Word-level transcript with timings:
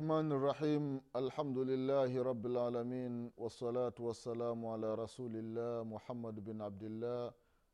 rahmani 0.00 0.34
rahim 0.42 1.00
alhamdulillahi 1.14 2.24
rabilalamin 2.24 3.32
wassalatu 3.36 4.06
wassalamu 4.06 4.72
ala 4.74 4.96
rasulillah 4.96 5.84
muhammad 5.86 6.40
bin 6.44 6.60
abdillah 6.60 7.32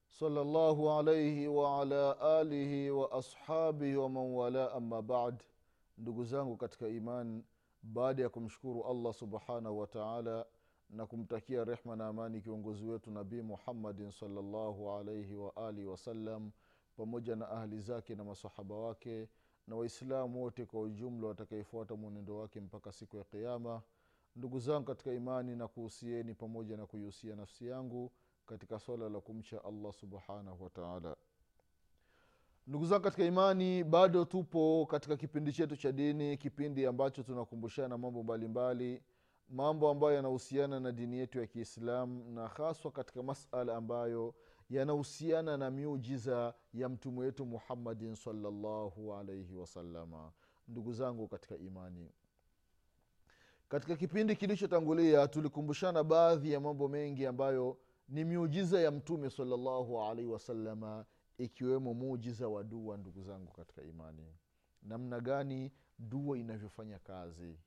salllahu 0.08 0.90
alaihi 0.90 1.48
waala 1.48 2.14
alihi 2.38 2.90
wa 2.90 3.08
ashabihi 3.12 3.96
wa 3.96 4.08
manwala 4.08 4.72
amma 4.72 5.02
bad. 5.02 5.42
Ndugu 5.98 6.24
zangu 6.24 6.56
katika 6.56 6.88
imani 6.88 7.44
baada 7.82 8.22
ya 8.22 8.28
kumshukuru 8.28 8.84
allah 8.84 9.14
subhanahu 9.14 9.78
wa 9.78 9.86
taala 9.86 10.46
na 10.90 11.06
kumtakia 11.06 11.64
rehma 11.64 11.96
na 11.96 12.06
amani 12.06 12.40
kiongozi 12.40 12.84
wetu 12.86 13.10
nabii 13.10 13.42
muhammadin 13.42 14.10
salllahu 14.10 14.90
alaihi 14.90 15.34
waalihi 15.34 15.86
wasallam 15.86 16.50
pamoja 16.96 17.36
na 17.36 17.48
ahli 17.48 17.80
zake 17.80 18.14
na 18.14 18.24
masahaba 18.24 18.74
wake 18.74 19.28
na 19.68 19.76
waislamu 19.76 20.42
wote 20.42 20.66
kwa 20.66 20.80
ujumla 20.80 21.28
watakaefuata 21.28 21.96
mwenendo 21.96 22.36
wake 22.38 22.60
mpaka 22.60 22.92
siku 22.92 23.16
ya 23.16 23.24
kiama 23.24 23.82
ndugu 24.36 24.58
zangu 24.58 24.84
katika 24.86 25.12
imani 25.12 25.56
na 25.56 25.68
kuhusieni 25.68 26.34
pamoja 26.34 26.76
na 26.76 26.86
kuihusia 26.86 27.36
nafsi 27.36 27.66
yangu 27.66 28.12
katika 28.46 28.78
swala 28.78 29.08
la 29.08 29.20
kumcha 29.20 29.64
allah 29.64 29.92
subhanahu 29.92 30.64
wataala 30.64 31.16
ndugu 32.66 32.86
zangu 32.86 33.02
katika 33.04 33.24
imani 33.24 33.84
bado 33.84 34.24
tupo 34.24 34.86
katika 34.90 35.16
kipindi 35.16 35.52
chetu 35.52 35.76
cha 35.76 35.92
dini 35.92 36.36
kipindi 36.36 36.86
ambacho 36.86 37.22
tunakumbushana 37.22 37.98
mambo 37.98 38.22
mbalimbali 38.22 39.02
mambo 39.48 39.90
ambayo 39.90 40.14
yanahusiana 40.14 40.80
na 40.80 40.92
dini 40.92 41.16
yetu 41.18 41.38
ya 41.40 41.46
kiislamu 41.46 42.30
na 42.30 42.48
haswa 42.48 42.90
katika 42.90 43.22
masala 43.22 43.76
ambayo 43.76 44.34
yanahusiana 44.76 45.56
na 45.56 45.70
miujiza 45.70 46.54
ya 46.74 46.88
mtume 46.88 47.18
wetu 47.20 47.46
muhammadin 47.46 48.14
salllahu 48.14 49.14
alaihi 49.14 49.54
wasalama 49.54 50.32
ndugu 50.68 50.92
zangu 50.92 51.28
katika 51.28 51.56
imani 51.56 52.10
katika 53.68 53.96
kipindi 53.96 54.36
kilichotangulia 54.36 55.28
tulikumbushana 55.28 56.04
baadhi 56.04 56.52
ya 56.52 56.60
mambo 56.60 56.88
mengi 56.88 57.26
ambayo 57.26 57.78
ni 58.08 58.24
miujiza 58.24 58.80
ya 58.80 58.90
mtume 58.90 59.30
salllahu 59.30 60.02
alaihi 60.02 60.30
wasalama 60.30 61.04
ikiwemo 61.38 61.94
muujiza 61.94 62.48
wa 62.48 62.64
dua 62.64 62.96
ndugu 62.96 63.22
zangu 63.22 63.52
katika 63.52 63.82
imani. 63.82 64.26
Namna 64.82 65.20
gani 65.20 65.72
dua 65.98 66.38
inavyofanya 66.38 66.98
kazi. 66.98 67.58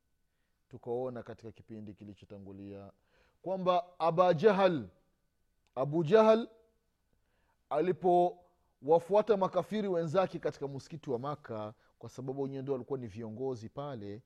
Tukaona 0.70 1.24
katika 1.24 1.52
kipindi 1.52 1.94
kilichotangulia 1.94 2.92
kwamba 3.42 4.00
aba 4.00 4.34
jahal 4.34 4.88
abu 5.76 6.04
jahal 6.04 6.48
alipowafuata 7.70 9.38
makafiri 9.38 9.88
wenzake 9.88 10.40
katika 10.40 10.68
msikiti 10.68 11.10
wa 11.10 11.20
maka 11.20 11.74
kwa 12.00 12.10
sababu 12.10 12.42
wenyewe 12.42 12.62
ndio 12.62 12.74
walikuwa 12.74 13.00
ni 13.00 13.08
viongozi 13.08 13.70
pale 13.70 14.22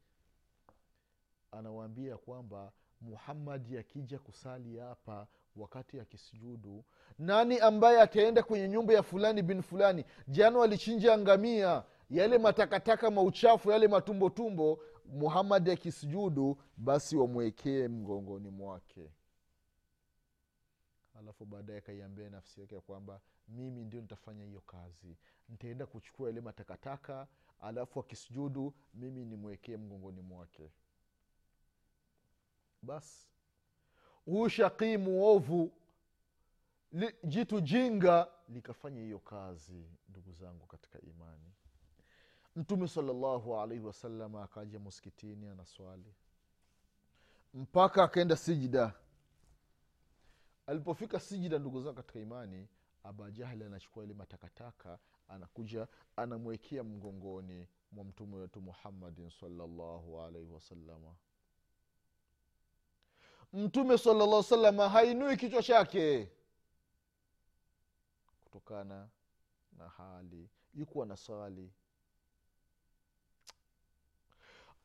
anawaambia 1.51 2.17
kwamba 2.17 2.71
muhammadi 3.01 3.77
akija 3.77 4.19
kusali 4.19 4.77
hapa 4.77 5.27
wakati 5.55 5.99
akisujudu 5.99 6.83
nani 7.19 7.59
ambaye 7.59 8.01
ataenda 8.01 8.43
kwenye 8.43 8.67
nyumba 8.69 8.93
ya 8.93 9.03
fulani 9.03 9.41
bin 9.41 9.61
fulani? 9.61 10.05
Jana 10.27 10.59
walichinja 10.59 11.17
ngamia 11.17 11.83
yale 12.09 12.37
matakataka 12.37 13.11
mauchafu 13.11 13.71
yale 13.71 13.87
matumbotumbo. 13.87 14.79
Muhamadi 15.05 15.71
akisujudu 15.71 16.57
basi 16.77 17.17
wamwekee 17.17 17.87
mgongoni 17.87 18.49
mwake 18.49 19.11
alafu 21.19 21.45
baadaye 21.45 21.79
akaiambia 21.79 22.29
nafsi 22.29 22.61
yake 22.61 22.75
ya 22.75 22.81
kwamba 22.81 23.21
mimi 23.47 23.83
ndio 23.85 24.01
nitafanya 24.01 24.45
hiyo 24.45 24.61
kazi. 24.61 25.17
Nitaenda 25.49 25.85
kuchukua 25.85 26.27
yale 26.29 26.41
matakataka 26.41 27.27
alafu 27.61 27.99
akisujudu 27.99 28.73
mimi 28.93 29.25
nimwekee 29.25 29.77
mgongoni 29.77 30.21
mwake. 30.21 30.71
Basi 32.81 33.27
huyu 34.25 34.49
shakii 34.49 34.97
muovu 34.97 35.71
jitu 37.23 37.61
jinga 37.61 38.27
likafanya 38.49 39.01
hiyo 39.01 39.19
kazi 39.19 39.85
ndugu 40.09 40.33
zangu 40.33 40.65
katika 40.65 41.01
imani. 41.01 41.53
Mtume 42.55 42.87
salllahu 42.87 43.57
alaihi 43.59 43.83
wasalama 43.85 44.43
akaja 44.43 44.79
muskitini 44.79 45.47
anaswali 45.47 46.13
mpaka 47.53 48.03
akaenda 48.03 48.35
sijida 48.37 48.93
alipofika 50.69 51.19
sijida 51.19 51.59
ndugu 51.59 51.81
zao 51.81 51.93
katika 51.93 52.19
imani 52.19 52.67
abajahli 53.03 53.63
anachukua 53.63 54.03
ile 54.03 54.13
matakataka 54.13 54.99
anakuja 55.27 55.87
anamwekea 56.15 56.83
mgongoni 56.83 57.67
mwa 57.91 58.03
mtume 58.05 58.35
wetu 58.35 58.61
muhammadin 58.61 59.29
salllahu 59.29 60.21
alaihi 60.21 60.51
wasalama 60.51 61.15
mtume 63.53 63.97
salllah 63.97 64.43
salama 64.43 64.89
hainui 64.89 65.37
kichwa 65.37 65.63
chake 65.63 66.31
kutokana 68.43 69.09
na 69.77 69.87
hali 69.89 70.49
yukuwa 70.73 71.05
na 71.05 71.17
swali. 71.17 71.71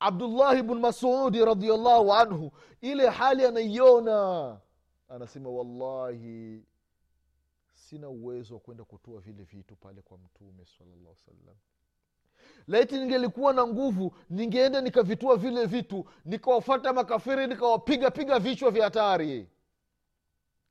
Abdullahi 0.00 0.62
bnu 0.62 0.74
masudi 0.80 1.44
radiallahu 1.44 2.12
anhu 2.12 2.52
ile 2.80 3.08
hali 3.08 3.46
anaiona 3.46 4.60
anasema 5.08 5.50
wallahi 5.50 6.64
sina 7.72 8.08
uwezo 8.08 8.54
wa 8.54 8.60
kwenda 8.60 8.84
kutoa 8.84 9.20
vile 9.20 9.42
vitu 9.42 9.76
pale 9.76 10.02
kwa 10.02 10.18
mtume 10.18 10.64
salallah 10.78 11.16
salam 11.16 11.56
laiti 12.66 12.98
ningelikuwa 12.98 13.52
na 13.52 13.66
nguvu 13.66 14.16
ningeenda 14.30 14.80
nikavitua 14.80 15.36
vile 15.36 15.66
vitu 15.66 16.04
nikawafata 16.24 16.92
makafiri 16.92 17.46
nikawapiga 17.46 18.10
piga 18.10 18.38
vichwa 18.38 18.70
vya 18.70 18.84
hatari. 18.84 19.48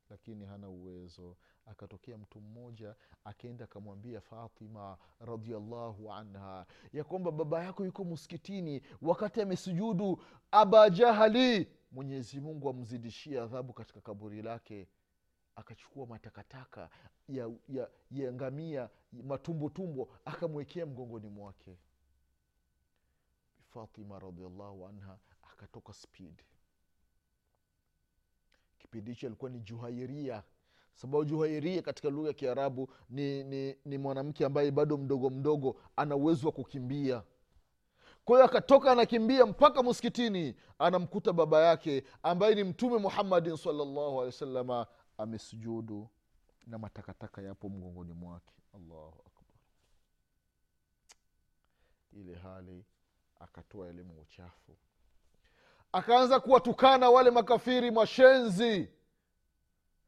Lakini 0.10 0.46
hana 0.46 0.70
uwezo 0.70 1.38
akatokea 1.66 2.18
mtu 2.18 2.42
mmoja 2.42 2.96
akaenda 3.24 3.66
akamwambia 3.66 4.22
fatima 4.22 4.98
radiallahu 5.20 6.14
anha 6.14 6.66
ya 6.94 7.04
kwamba 7.04 7.32
baba 7.32 7.64
yako 7.64 7.86
yuko 7.86 8.04
muskitini 8.04 8.82
wakati 9.02 9.42
amesujudu 9.42 10.24
aba 10.52 10.90
jahali. 10.90 11.68
Mwenyezi 11.92 12.40
mungu 12.40 12.70
amzidishie 12.70 13.42
adhabu 13.42 13.74
katika 13.74 14.02
kaburi 14.02 14.42
lake. 14.42 14.88
Akachukua 15.56 16.06
matakataka 16.06 16.90
ya, 17.30 17.52
ya, 17.70 17.90
ya 18.12 18.34
ngamia 18.34 18.90
matumbotumbo 19.12 20.10
akamwekea 20.26 20.86
mgongoni 20.86 21.30
mwake. 21.30 21.78
Fatima 23.74 24.20
radiallahu 24.20 24.88
anha 24.88 25.18
akatoka 25.52 25.94
spidi 25.94 26.44
kipindi 28.80 29.12
hicho 29.12 29.28
alikuwa 29.28 29.52
ni 29.52 29.60
juhairia 29.60 30.44
sababu 30.94 31.26
juhairia 31.26 31.82
katika 31.82 32.10
lugha 32.10 32.28
ya 32.28 32.34
kiarabu 32.34 32.90
ni, 33.10 33.44
ni, 33.44 33.76
ni 33.86 33.98
mwanamke 33.98 34.46
ambaye 34.46 34.72
bado 34.72 34.98
mdogo 34.98 35.30
mdogo 35.30 35.76
ana 35.96 36.16
uwezo 36.16 36.48
wa 36.48 36.54
kukimbia. 36.54 37.24
Kwa 38.26 38.36
hiyo 38.38 38.46
akatoka 38.46 38.92
anakimbia 38.92 39.46
mpaka 39.46 39.84
msikitini 39.84 40.56
anamkuta 40.80 41.34
baba 41.34 41.64
yake 41.64 42.04
ambaye 42.24 42.56
ni 42.56 42.64
mtume 42.64 42.98
muhammadin 42.98 43.58
salllahu 43.58 44.00
alehi 44.12 44.26
wasalama 44.26 44.88
amesujudu 45.18 46.10
na 46.68 46.78
matakataka 46.78 47.42
yapo 47.42 47.70
mgongoni 47.70 48.14
mwake. 48.14 48.54
Allahu 48.76 49.24
akbar. 49.26 49.56
Ile 52.12 52.36
hali 52.36 52.86
akatoa 53.40 53.88
elimu 53.88 54.20
uchafu. 54.22 54.78
Akaanza 55.92 56.40
kuwatukana 56.40 57.10
wale 57.10 57.32
makafiri 57.32 57.92
mashenzi 57.92 58.90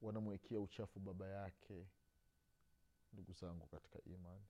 wanamwekea 0.06 0.60
uchafu 0.60 1.00
baba 1.00 1.28
yake 1.28 1.88
ndugu 3.14 3.34
zangu 3.34 3.66
katika 3.68 4.00
imani. 4.06 4.46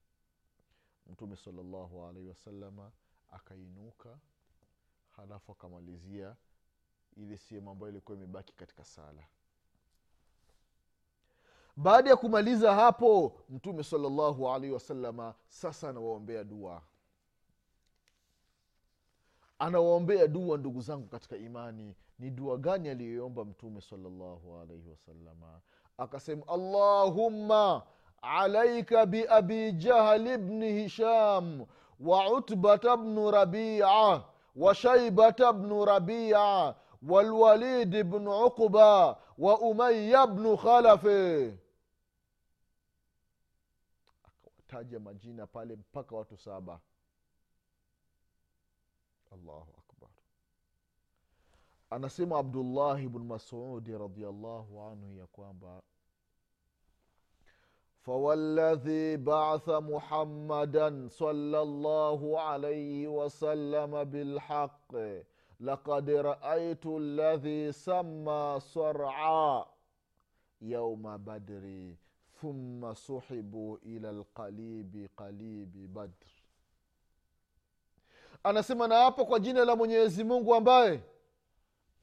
Mtume 1.07 1.36
salallahu 1.36 2.06
alaihi 2.06 2.28
wasalama 2.30 2.92
akainuka 3.31 4.19
halafu 5.16 5.52
akamalizia 5.52 6.36
ile 7.18 7.38
sehemu 7.38 7.69
ambayo 7.69 7.92
ilikuwa 7.92 8.18
imebaki 8.18 8.54
katika 8.54 8.86
sala. 8.86 9.28
Baada 11.78 12.10
ya 12.10 12.16
kumaliza 12.16 12.75
hapo 12.75 13.42
mtume 13.50 13.84
salallahu 13.84 14.50
alaihi 14.50 14.74
wasalama 14.74 15.36
sasa 15.48 15.90
anawaombea 15.90 16.44
dua 16.44 16.81
anawaombea 19.66 20.28
dua 20.28 20.58
ndugu 20.58 20.82
zangu 20.82 21.08
katika 21.08 21.38
imani. 21.38 21.96
Ni 22.20 22.30
dua 22.32 22.58
gani 22.58 22.90
aliyoomba 22.90 23.46
mtume 23.46 23.82
salllahu 23.82 24.58
alaihi 24.62 24.90
wasalama 24.90 25.62
akasema 25.98 26.48
allahumma 26.48 27.82
alaika 28.22 29.06
biabi 29.06 29.72
jahli 29.72 30.38
bni 30.38 30.74
hisham 30.74 31.66
wa 32.00 32.30
utbata 32.32 32.98
bnu 32.98 33.32
rabia 33.32 34.24
wa 34.56 34.76
shaibata 34.76 35.54
bnu 35.54 35.86
rabia 35.86 36.76
walwalidi 37.08 38.04
bnu 38.04 38.46
uqba 38.46 39.18
wa 39.38 39.60
umaya 39.60 40.28
bnu 40.28 40.58
khalafe 40.58 41.54
akawataja 44.24 45.00
majina 45.00 45.48
pale 45.48 45.76
mpaka 45.76 46.16
watu 46.16 46.38
saba 46.38 46.80
allahu 49.38 49.72
akbar. 49.82 50.10
Anasema 51.90 52.38
abdullahi 52.40 53.08
bnu 53.08 53.24
masudi 53.26 53.92
radiallahu 53.98 54.82
anhu 54.82 55.14
ya 55.20 55.28
kwamba 55.28 55.82
فوالذي 58.06 59.18
بعث 59.18 59.70
محمدا 59.70 61.08
صلى 61.08 61.62
الله 61.62 62.40
عليه 62.42 63.08
وسلم 63.08 64.04
بالحق 64.04 64.94
لقد 65.60 66.10
رايت 66.10 66.86
الذي 66.86 67.72
سمى 67.72 68.56
صرعا 68.60 69.66
يوم 70.62 71.18
بدر 71.18 71.94
ثم 72.42 72.94
سحبوا 72.94 73.78
إلى 73.86 74.10
القليب 74.10 75.10
قليب 75.18 75.94
بدر 75.94 76.35
anasema 78.45 78.88
na 78.88 78.95
hapo 78.95 79.25
kwa 79.25 79.39
jina 79.39 79.65
la 79.65 79.75
mwenyezi 79.75 80.24
mungu 80.24 80.56
ambaye 80.56 81.03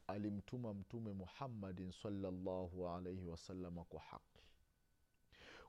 alimtuma 0.07 0.73
mtume 0.73 1.13
muhammadin 1.13 1.91
salllahu 1.91 2.89
alaihi 2.89 3.25
wasalama 3.27 3.83
kwa 3.83 3.99
haki. 4.01 4.23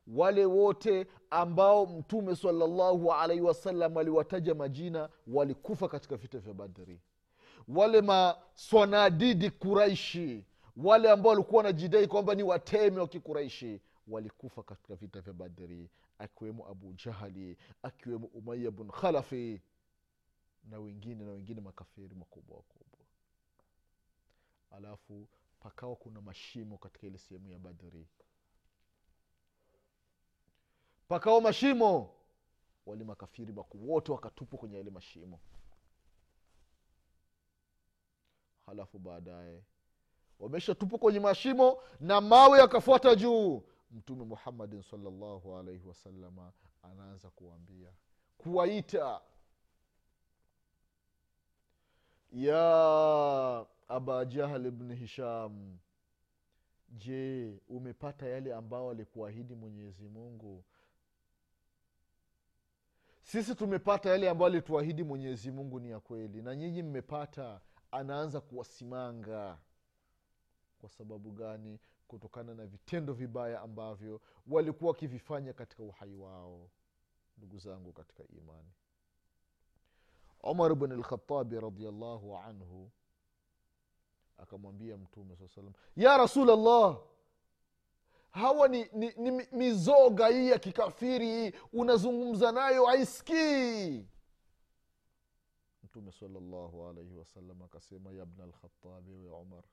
Wale 0.06 0.44
wote 0.44 1.06
ambao 1.30 1.86
mtume 1.86 2.36
salllahu 2.36 3.12
alaihi 3.12 3.42
wasallam 3.42 3.96
aliwataja 3.96 4.54
majina 4.54 5.08
walikufa 5.26 5.88
katika 5.88 6.16
vita 6.16 6.38
vya 6.38 6.54
badri. 6.54 7.00
Wale 7.68 8.00
maswanadidi 8.00 9.50
kuraishi 9.50 10.44
wale 10.76 11.10
ambao 11.10 11.30
walikuwa 11.32 11.56
wanajidai 11.56 12.06
kwamba 12.06 12.34
ni 12.34 12.42
watemi 12.42 12.98
wa 12.98 13.08
kikuraishi 13.08 13.80
walikufa 14.08 14.62
katika 14.62 14.94
vita 14.94 15.20
vya 15.20 15.32
badri 15.32 15.90
akiwemo 16.18 16.68
abu 16.68 16.92
jahali 16.92 17.56
akiwemo 17.82 18.26
umaya 18.26 18.70
bn 18.70 18.90
khalafi 18.90 19.60
na 20.64 20.78
wengine 20.78 21.24
na 21.24 21.30
wengine 21.32 21.60
makafiri 21.60 22.14
makubwa 22.14 22.56
wakubwa. 22.56 22.98
Alafu 24.70 25.28
pakawa 25.60 25.96
kuna 25.96 26.20
mashimo 26.20 26.78
katika 26.78 27.06
ile 27.06 27.18
sehemu 27.18 27.48
ya 27.48 27.58
badri. 27.58 28.06
Pakawa 31.08 31.40
mashimo! 31.40 32.14
Wale 32.86 33.04
makafiri 33.04 33.52
makuu 33.52 33.90
wote 33.92 34.12
wakatupwa 34.12 34.58
kwenye 34.58 34.76
yale 34.76 34.90
mashimo. 34.90 35.40
Halafu 38.66 38.98
baadaye 38.98 39.62
wameshatupwa 40.40 40.98
kwenye 40.98 41.20
mashimo 41.20 41.82
na 42.00 42.20
mawe 42.20 42.58
yakafuata 42.58 43.14
juu. 43.14 43.62
Mtume 43.90 44.24
muhammadin 44.24 44.82
salllahu 44.82 45.56
alaihi 45.58 45.86
wasalama 45.88 46.52
anaanza 46.82 47.30
kuwambia 47.30 47.92
kuwaita 48.38 49.20
ya 52.34 53.66
aba 53.88 54.24
bni 54.24 54.94
hisham. 54.96 55.78
Je 56.88 57.58
umepata 57.68 58.26
yale 58.26 58.54
ambao 58.54 58.90
alikuahidi 58.90 59.54
mwenyezi 59.54 60.08
mungu? 60.08 60.64
Sisi 63.22 63.54
tumepata 63.54 64.10
yale 64.10 64.30
ambayo 64.30 64.46
alituahidi 64.52 65.02
mwenyezi 65.02 65.50
mungu 65.50 65.80
ni 65.80 65.90
ya 65.90 66.00
kweli 66.00 66.42
na 66.42 66.56
nyinyi 66.56 66.82
mmepata. 66.82 67.60
Anaanza 67.90 68.40
kuwasimanga. 68.40 69.58
Kwa 70.80 70.88
sababu 70.90 71.30
gani? 71.30 71.78
Kutokana 72.08 72.54
na 72.54 72.66
vitendo 72.66 73.12
vibaya 73.12 73.60
ambavyo 73.60 74.20
walikuwa 74.46 74.90
wakivifanya 74.90 75.52
katika 75.52 75.82
uhai 75.82 76.14
wao. 76.14 76.70
Ndugu 77.38 77.58
zangu 77.58 77.92
katika 77.92 78.24
imani 78.28 78.72
umar 80.44 80.74
bn 80.74 80.92
lkhatabi 80.92 81.60
radiallahu 81.60 82.36
anhu 82.36 82.90
akamwambia 84.38 84.96
mtume 84.96 85.36
saa 85.36 85.48
salam 85.48 85.72
ya 85.96 86.16
rasulllah 86.16 87.00
hawa 88.30 88.68
ni, 88.68 88.86
ni, 88.92 89.12
ni 89.16 89.30
mizoga 89.52 90.28
hii 90.28 90.48
ya 90.50 90.58
kikafiri 90.58 91.54
unazungumza 91.72 92.52
nayo 92.52 92.88
aiskii 92.88 94.06
mtume 95.82 96.12
salllahu 96.12 96.86
alaihi 96.88 97.14
wasallam 97.14 97.62
akasema 97.62 98.12
ya 98.12 98.26
bna 98.26 98.46
lkhatabi 98.46 99.12
we 99.12 99.28
umar 99.30 99.64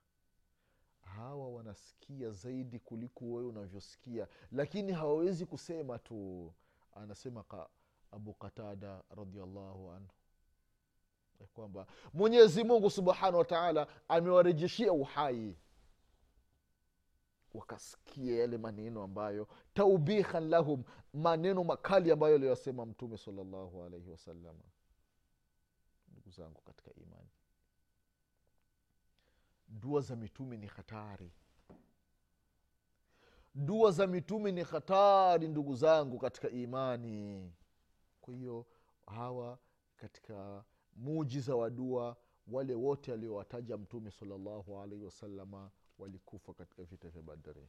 hawa 1.01 1.49
wanasikia 1.49 2.31
zaidi 2.31 2.79
kuliko 2.79 3.25
wewe 3.25 3.47
unavyosikia 3.47 4.27
lakini 4.51 4.91
hawawezi 4.91 5.45
kusema 5.45 5.99
tu. 5.99 6.53
Anasema 6.93 7.43
ka 7.43 7.69
abu 8.11 8.33
qatada 8.33 9.03
radiallahu 9.09 9.91
anhu 9.91 10.13
kwamba 11.45 11.85
mwenyezi 12.13 12.63
mungu 12.63 12.89
subhanahu 12.89 13.37
wa 13.37 13.45
taala 13.45 13.87
amewarejeshia 14.07 14.93
uhai. 14.93 15.57
Wakasikia 17.53 18.35
yale 18.39 18.57
maneno 18.57 19.03
ambayo 19.03 19.47
taubihan 19.73 20.49
lahum 20.49 20.83
maneno 21.13 21.63
makali 21.63 22.11
ambayo 22.11 22.35
aliyosema 22.35 22.85
mtume 22.85 23.17
salallahu 23.17 23.83
alaihi 23.83 24.09
wasalama 24.09 24.63
ndugu 26.11 26.29
zangu 26.31 26.61
katika 26.61 26.91
imani. 26.93 27.29
Dua 29.67 30.01
za 30.01 30.15
mitume 30.15 30.57
ni 30.57 30.67
hatari. 30.67 31.31
Dua 33.55 33.91
za 33.91 34.07
mitume 34.07 34.51
ni 34.51 34.63
hatari 34.63 35.47
ndugu 35.47 35.75
zangu 35.75 36.19
katika 36.19 36.49
imani. 36.49 37.51
Kwa 38.21 38.33
hiyo 38.33 38.65
hawa 39.07 39.57
katika 39.97 40.63
mujiza 41.01 41.55
wa 41.55 41.69
dua 41.69 42.15
wale 42.47 42.73
wote 42.75 43.13
aliowataja 43.13 43.77
mtume 43.77 44.11
salllahu 44.11 44.79
alaihi 44.81 45.03
wasalama 45.05 45.71
walikufa 45.99 46.53
katika 46.53 46.83
vita 46.83 47.09
vya 47.09 47.21
badri. 47.21 47.67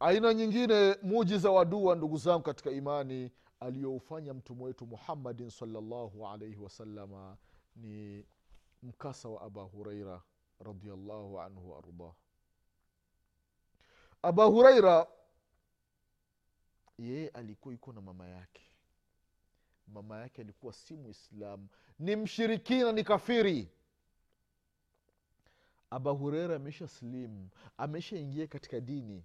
Aina 0.00 0.34
nyingine 0.34 0.96
mujiza 1.02 1.50
wa 1.50 1.64
dua 1.64 1.94
ndugu 1.96 2.16
zangu 2.18 2.42
katika 2.42 2.70
imani 2.70 3.30
aliyoufanya 3.60 4.34
mtume 4.34 4.64
wetu 4.64 4.86
muhammadin 4.86 5.50
salllahu 5.50 6.26
alaihi 6.28 6.56
wasalama 6.56 7.36
ni 7.76 8.24
mkasa 8.82 9.28
wa 9.28 9.42
aba 9.42 9.62
hureira 9.62 10.22
radiallahu 10.60 11.40
anhu 11.40 11.70
waardah 11.70 12.12
aba 14.22 14.44
hureira 14.44 15.06
yeye 16.98 17.28
alikuwa 17.28 17.74
iko 17.74 17.92
na 17.92 18.00
mama 18.00 18.28
yake 18.28 18.67
mama 19.92 20.18
yake 20.20 20.40
alikuwa 20.42 20.72
si 20.72 20.96
mwislamu 20.96 21.68
ni 21.98 22.16
mshirikina 22.16 22.92
ni 22.92 23.04
kafiri. 23.04 23.68
Aba 25.90 26.10
hureira 26.10 26.56
amesha 26.56 26.88
slimu 26.88 27.48
ameshaingia 27.78 28.46
katika 28.46 28.80
dini. 28.80 29.24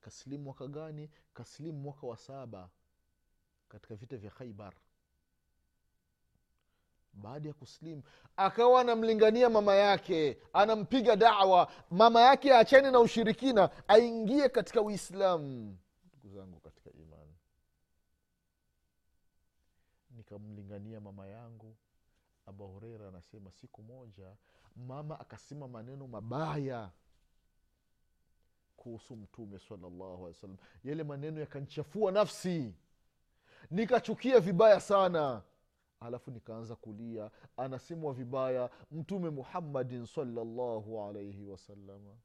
Kaslimu 0.00 0.44
mwaka 0.44 0.66
gani? 0.66 1.10
Kaslimu 1.34 1.78
mwaka 1.78 2.06
wa 2.06 2.16
saba 2.16 2.70
katika 3.68 3.94
vita 3.94 4.16
vya 4.16 4.30
khaibar 4.30 4.72
baada 7.12 7.48
ya 7.48 7.54
kuslimu 7.54 8.02
akawa 8.36 8.80
anamlingania 8.80 9.50
mama 9.50 9.74
yake 9.74 10.38
anampiga 10.52 11.16
dawa. 11.16 11.72
Mama 11.90 12.20
yake 12.20 12.54
aachane 12.54 12.90
na 12.90 13.00
ushirikina 13.00 13.70
aingie 13.88 14.48
katika 14.48 14.82
uislamu. 14.82 15.76
Ndugu 16.08 16.34
zangu 16.36 16.60
katika 16.60 16.90
imani 16.90 17.34
nikamlingania 20.38 21.00
mama 21.00 21.26
yangu. 21.26 21.76
Aba 22.46 22.64
hureira 22.64 23.08
anasema 23.08 23.50
siku 23.50 23.82
moja 23.82 24.36
mama 24.76 25.20
akasema 25.20 25.68
maneno 25.68 26.06
mabaya 26.06 26.90
kuhusu 28.76 29.16
mtume 29.16 29.58
salallahu 29.58 30.04
alehi 30.04 30.24
wasallam. 30.28 30.56
Yale 30.84 31.04
maneno 31.04 31.40
yakanchafua 31.40 32.12
nafsi. 32.12 32.74
Nikachukia 33.70 34.40
vibaya 34.40 34.80
sana. 34.80 35.42
Alafu 36.00 36.30
nikaanza 36.30 36.76
kulia. 36.76 37.30
Anasemwa 37.56 38.12
vibaya 38.14 38.70
mtume 38.90 39.30
muhammadin 39.30 40.06
salallahu 40.06 41.02
alaihi 41.02 41.44
wasalama 41.44 42.16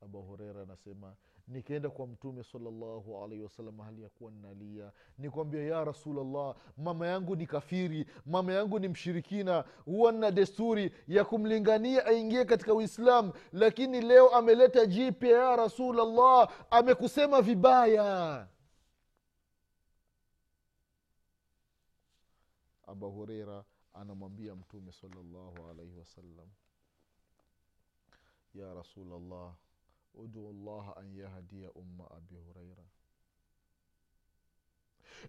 abu 0.00 0.22
hureira 0.22 0.62
anasema 0.62 1.16
nikaenda 1.48 1.90
kwa 1.90 2.06
mtume 2.06 2.44
salllahu 2.44 3.24
alaihi 3.24 3.42
wasallam 3.44 3.78
hali 3.78 4.02
ya 4.02 4.08
kuwa 4.08 4.30
ninalia. 4.30 4.92
Nikwambia 5.18 5.62
ya 5.62 5.84
rasulllah 5.84 6.56
mama 6.76 7.06
yangu 7.06 7.36
ni 7.36 7.46
kafiri 7.46 8.06
mama 8.26 8.52
yangu 8.52 8.78
ni 8.78 8.88
mshirikina 8.88 9.64
huwa 9.84 10.12
nina 10.12 10.30
desturi 10.30 10.92
ya 11.08 11.24
kumlingania 11.24 12.06
aingie 12.06 12.44
katika 12.44 12.74
uislamu 12.74 13.32
lakini 13.52 14.00
leo 14.00 14.28
ameleta 14.28 14.86
jipya 14.86 15.38
ya 15.38 15.56
rasulllah 15.56 16.48
amekusema 16.70 17.42
vibaya. 17.42 18.48
Abu 22.86 23.10
hureira 23.10 23.64
anamwambia 23.94 24.54
mtume 24.54 24.92
salallahu 24.92 25.68
alaihi 25.70 25.96
wasallam 25.98 26.48
ya 28.54 28.74
rasulllah 28.74 29.54
udu 30.18 30.52
llaha 30.52 30.96
an 30.96 31.16
yahdia 31.16 31.70
umma 31.72 32.10
abi 32.10 32.36
hureira 32.36 32.84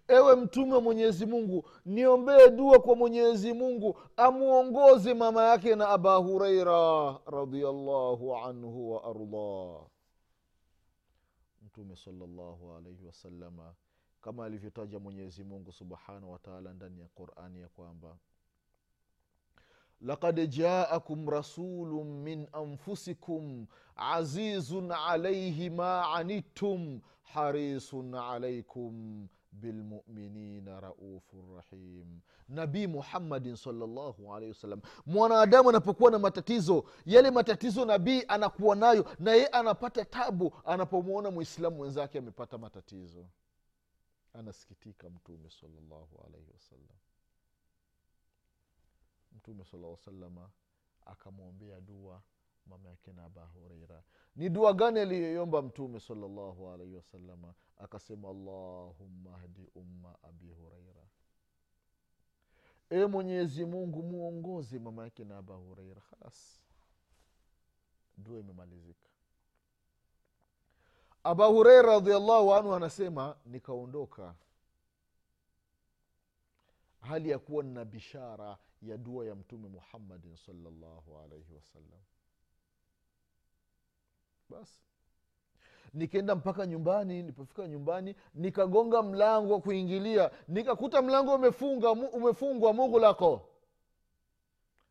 ewe 0.08 0.36
mtume 0.36 0.74
wa 0.74 0.80
mwenyezi 0.80 1.26
mungu 1.26 1.68
niombee 1.84 2.48
dua 2.50 2.78
kwa 2.80 2.96
mwenyezi 2.96 3.52
mungu 3.52 3.98
amwongoze 4.16 5.14
mama 5.14 5.44
yake 5.44 5.74
na 5.76 5.88
aba 5.88 6.14
hureira 6.16 7.18
radiallahu 7.26 8.36
anhu 8.36 8.92
wa 8.92 9.04
ardah 9.04 9.86
mtume 11.62 11.96
salllahu 11.96 12.72
alaihi 12.72 13.04
wasalama 13.06 13.74
kama 14.20 14.44
alivyotaja 14.44 14.98
mwenyezi 14.98 15.44
mungu 15.44 15.72
subhanahu 15.72 16.32
wataala 16.32 16.72
ndani 16.72 17.00
ya 17.00 17.08
qurani 17.08 17.60
ya 17.60 17.68
kwamba 17.68 18.18
lakad 20.02 20.50
جاءكم 20.50 21.30
rasulun 21.30 22.24
من 22.24 22.46
anfusikum 22.52 23.66
azizun 23.96 24.92
عليه 24.92 25.70
ma 25.70 26.02
عنتم 26.04 27.00
harisun 27.34 28.14
عليكم 28.14 29.26
bilmuminina 29.52 30.80
raufun 30.80 31.56
rahim. 31.56 32.20
Nabii 32.48 32.86
muhammadin 32.86 33.56
salllahu 33.56 34.34
alehi 34.34 34.48
wasallam 34.52 34.80
mwanadamu 35.06 35.68
anapokuwa 35.68 36.10
na 36.10 36.18
matatizo 36.18 36.84
yale 37.06 37.30
matatizo 37.30 37.84
nabii 37.84 38.22
anakuwa 38.28 38.76
nayo 38.76 39.06
na 39.18 39.32
yeye 39.32 39.46
anapata 39.46 40.04
tabu 40.04 40.54
anapomwona 40.64 41.30
mwislamu 41.30 41.76
mwenzake 41.76 42.18
amepata 42.18 42.58
matatizo. 42.58 43.26
Anasikitika 44.32 45.10
mtume 45.10 45.50
salllahu 45.50 46.24
alaihi 46.26 46.50
wasallam 46.52 46.96
mtume 49.32 49.64
salaa 49.64 49.96
salama 49.96 50.50
akamwombea 51.06 51.80
dua 51.80 52.22
mama 52.66 52.88
yake 52.90 53.12
na 53.12 53.24
aba 53.24 53.44
hureira 53.44 54.02
ni 54.36 54.48
dua 54.48 54.72
gani 54.72 55.00
aliyoiomba 55.00 55.62
mtume 55.62 56.00
salllahu 56.00 56.68
alaihi 56.70 56.94
wasalama 56.96 57.54
akasema 57.76 58.28
allahumma 58.28 59.38
hdi 59.38 59.68
umma 59.74 60.16
abi 60.22 60.48
hureira 60.50 61.02
e 62.90 63.06
mwenyezi 63.06 63.64
mungu 63.64 64.02
muongoze 64.02 64.78
mama 64.78 65.04
yake 65.04 65.24
na 65.24 65.38
aba 65.38 65.54
hureira 65.54 66.02
halas 66.10 66.60
dua 68.16 68.38
imemalizika. 68.38 69.10
Aba 71.24 71.46
hureira 71.46 71.82
radiallahu 71.92 72.54
anhu 72.54 72.74
anasema 72.74 73.36
nikaondoka. 73.46 74.34
Hali 77.00 77.30
ya 77.30 77.38
kuwa 77.38 77.64
nina 77.64 77.84
bishara 77.84 78.58
ya 78.82 78.96
dua 78.96 79.26
ya 79.26 79.34
mtume 79.34 79.68
muhammadin 79.68 80.36
salllahu 80.36 81.18
alaihi 81.18 81.54
wasallam 81.54 82.00
basi 84.48 84.80
nikaenda 85.94 86.34
mpaka 86.36 86.66
nyumbani 86.66 87.14
nilipofika 87.16 87.68
nyumbani 87.68 88.16
nikagonga 88.34 89.02
mlango 89.02 89.52
wa 89.52 89.60
kuingilia 89.60 90.30
nikakuta 90.48 91.02
mlango 91.02 91.34
umefunga 91.34 91.90
umefungwa 91.90 92.72
mughlako 92.72 93.46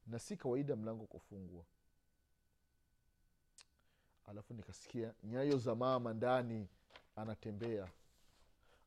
na 0.07 0.19
si 0.19 0.37
kawaida 0.37 0.75
mlango 0.75 1.05
kufungwa. 1.05 1.63
Alafu 4.27 4.53
nikasikia 4.53 5.13
nyayo 5.23 5.57
za 5.57 5.75
mama 5.75 6.13
ndani 6.13 6.67
anatembea. 7.15 7.89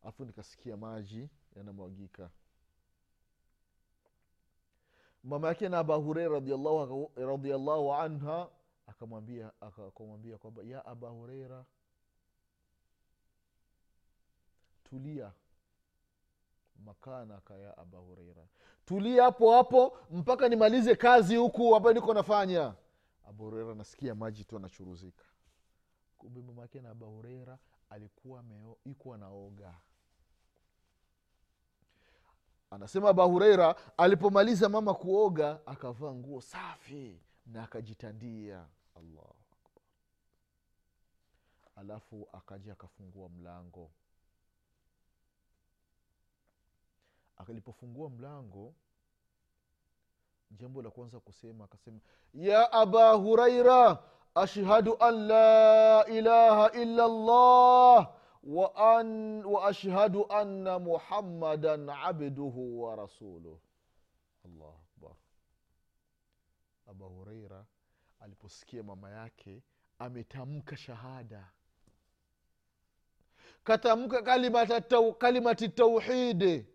Alafu 0.03 0.25
nikasikia 0.25 0.77
maji 0.77 1.29
yanamwagika 1.57 2.31
mama 5.25 5.49
yake 5.49 5.69
na 5.69 5.79
aba 5.79 5.95
hureira 5.95 6.35
radiallahu, 7.17 7.95
anha 7.95 8.49
akamwambia 8.87 9.53
akamwambia 9.61 10.39
kwamba 10.39 10.63
ya 10.63 10.87
aba 10.87 11.09
hureira 11.09 11.65
tulia 14.85 15.33
makanaka 16.85 17.57
ya 17.59 17.79
aba 17.79 17.99
hureira 17.99 18.43
tulia 18.85 19.23
hapo 19.25 19.53
hapo 19.53 19.99
mpaka 20.11 20.49
nimalize 20.49 20.95
kazi 20.97 21.37
huku 21.37 21.77
ambayo 21.77 21.95
niko 21.95 22.15
nafanya. 22.15 22.75
Abu 23.29 23.45
hureira 23.45 23.75
nasikia 23.75 24.15
maji 24.15 24.45
tu 24.45 24.57
anachuruzika. 24.57 25.25
Kumbe 26.19 26.43
mama 26.43 26.63
yake 26.63 26.81
na 26.81 26.91
aba 26.91 27.07
hureira 27.07 27.59
alikuwa 27.91 28.45
iko 28.85 29.15
anaoga 29.15 29.75
anasema 32.73 33.09
aba 33.09 33.25
hureira 33.25 33.75
alipomaliza 33.97 34.69
mama 34.69 34.95
kuoga 34.95 35.61
akavaa 35.67 36.13
nguo 36.13 36.41
safi 36.41 37.21
na 37.47 37.63
akajitandia. 37.63 38.67
Allahu 38.97 39.35
alafu 41.77 42.29
akaja 42.33 42.73
akafungua 42.73 43.29
mlango. 43.29 43.91
Alipofungua 47.37 48.11
mlango 48.11 48.75
jambo 50.51 50.83
la 50.83 50.91
kwanza 50.91 51.21
kusema 51.21 51.65
akasema 51.65 52.01
ya 52.35 52.73
aba 52.73 53.13
huraira 53.13 54.03
ashhadu 54.35 54.97
an 55.03 55.15
la 55.27 56.07
ilaha 56.07 56.71
illa 56.73 57.09
llah 57.09 58.13
wa, 58.43 58.75
an, 58.99 59.45
wa 59.45 59.69
ashhadu 59.69 60.27
anna 60.33 60.79
muhammadan 60.79 61.89
abduhu 61.89 62.83
wa 62.83 62.97
rasuluh 62.97 63.59
allahu 64.45 64.79
akbar. 64.97 65.17
Aba 66.87 67.07
hureira 67.07 67.67
aliposikia 68.21 68.83
mama 68.83 69.11
yake 69.11 69.63
ametamka 69.99 70.77
shahada. 70.77 71.49
Katamka 73.65 74.23
kalimati 75.19 75.69
tauhidi 75.69 76.67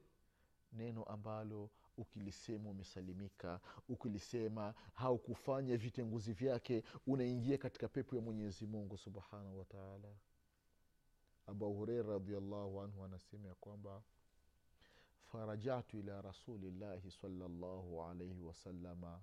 neno 0.74 1.04
ambalo 1.04 1.70
ukilisema 1.98 2.70
umesalimika 2.70 3.60
ukilisema 3.90 4.74
haukufanya 4.94 5.78
vitenguzi 5.78 6.34
vyake 6.34 6.84
unaingia 7.08 7.58
katika 7.58 7.88
pepo 7.88 8.16
ya 8.16 8.22
mwenyezi 8.22 8.66
mungu 8.66 8.98
subhanahu 8.98 9.58
wataala 9.60 10.08
abu 11.48 11.74
hureira 11.74 12.14
radiallahu 12.14 12.82
anhu 12.82 13.04
anasema 13.04 13.48
ya 13.48 13.56
kwamba 13.56 14.02
farajatu 15.32 15.98
ila 16.00 16.22
rasulillahi 16.22 17.12
salllahu 17.12 18.04
alaihi 18.04 18.42
wasalama 18.44 19.22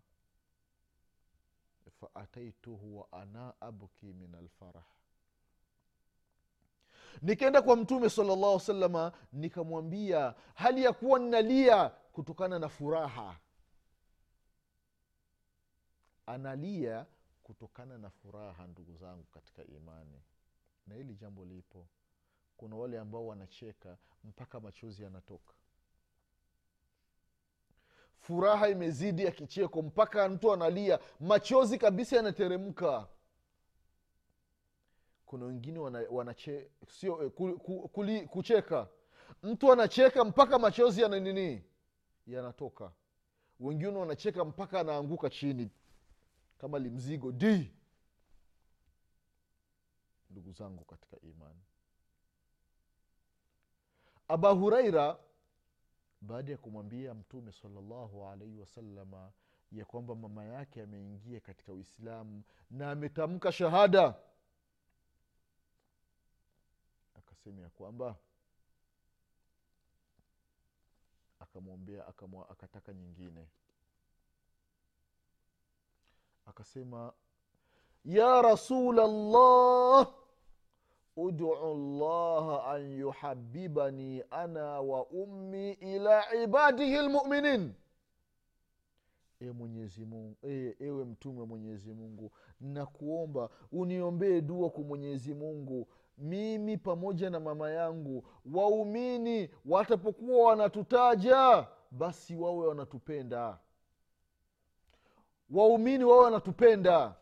faataituhu 2.00 2.98
wa 2.98 3.12
ana 3.12 3.60
abki 3.60 4.06
min 4.06 4.34
alfarah. 4.34 4.84
Nikaenda 7.22 7.62
kwa 7.62 7.76
mtume 7.76 8.10
salllahu 8.10 8.60
salama 8.60 9.12
nikamwambia 9.32 10.34
hali 10.54 10.84
ya 10.84 10.92
kuwa 10.92 11.18
ninalia 11.18 11.88
kutokana 11.88 12.58
na 12.58 12.68
furaha. 12.68 13.40
Analia 16.26 17.06
kutokana 17.42 17.98
na 17.98 18.10
furaha 18.10 18.66
ndugu 18.66 18.96
zangu 18.96 19.24
katika 19.24 19.64
imani. 19.64 20.22
Na 20.86 20.94
hili 20.94 21.14
jambo 21.14 21.44
lipo 21.44 21.86
kuna 22.56 22.76
wale 22.76 22.98
ambao 22.98 23.26
wanacheka 23.26 23.96
mpaka 24.24 24.60
machozi 24.60 25.02
yanatoka. 25.02 25.54
Furaha 28.18 28.68
imezidi 28.68 29.24
ya 29.24 29.30
kicheko 29.30 29.82
mpaka 29.82 30.28
mtu 30.28 30.52
analia. 30.52 30.98
Machozi 31.20 31.78
kabisa 31.78 32.16
yanateremka. 32.16 33.08
Kuna 35.26 35.44
wengine 35.46 35.78
wana, 35.78 36.04
wanache, 36.10 36.70
sio 36.88 37.30
ku, 37.30 37.58
ku, 37.58 37.88
kuli, 37.88 38.26
kucheka. 38.28 38.88
Mtu 39.42 39.72
anacheka 39.72 40.24
mpaka 40.24 40.58
machozi 40.58 41.00
yana 41.02 41.20
nini? 41.20 41.64
Yanatoka. 42.26 42.92
Wengine 43.60 43.98
wanacheka 43.98 44.44
mpaka 44.44 44.80
anaanguka 44.80 45.30
chini. 45.30 45.70
Kama 46.58 46.78
limzigo 46.78 47.32
d 47.32 47.72
ndugu 50.30 50.52
zangu 50.52 50.84
katika 50.84 51.20
imani 51.20 51.60
aba 54.28 54.50
huraira 54.50 55.18
baada 56.20 56.52
ya 56.52 56.58
kumwambia 56.58 57.14
mtume 57.14 57.52
salllahu 57.52 58.26
alaihi 58.28 58.58
wasalama 58.58 59.32
ya 59.72 59.84
kwamba 59.84 60.14
mama 60.14 60.44
yake 60.44 60.82
ameingia 60.82 61.40
katika 61.40 61.72
uislamu 61.72 62.42
na 62.70 62.90
ametamka 62.90 63.52
shahada 63.52 64.14
akasema 67.14 67.62
ya 67.62 67.68
kwamba 67.68 68.16
akamwombea 71.40 72.06
akataka 72.48 72.92
nyingine. 72.92 73.48
Akasema 76.46 77.12
ya 78.04 78.42
rasul 78.42 78.94
llah 78.96 80.14
udu 81.16 81.54
llaha 81.98 82.64
an 82.64 82.92
yuhabibani 82.98 84.22
ana 84.30 84.80
wa 84.80 85.06
ummi 85.06 85.72
ila 85.72 86.34
ibadihi 86.34 86.96
lmuminin. 86.98 87.72
E 89.40 89.54
e, 90.42 90.76
ewe 90.80 91.04
mtume 91.04 91.44
mwenyezi 91.44 91.92
mungu 91.92 92.32
nakuomba 92.60 93.48
uniombee 93.72 94.40
dua 94.40 94.70
kwa 94.70 94.82
mwenyezi 94.84 95.34
mungu. 95.34 95.88
Mimi 96.18 96.76
pamoja 96.78 97.30
na 97.30 97.40
mama 97.40 97.70
yangu 97.70 98.24
waumini 98.52 99.50
watapokuwa 99.64 100.48
wanatutaja 100.48 101.66
basi 101.90 102.36
wawe 102.36 102.66
wanatupenda. 102.66 103.58
Waumini 105.50 106.04
wawe 106.04 106.24
wanatupenda 106.24 107.14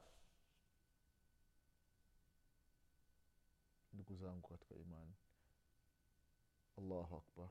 ndugu 3.92 4.14
zangu 4.14 4.48
katika 4.48 4.74
imani 4.74 5.12
allahu 6.78 7.16
akbar 7.16 7.48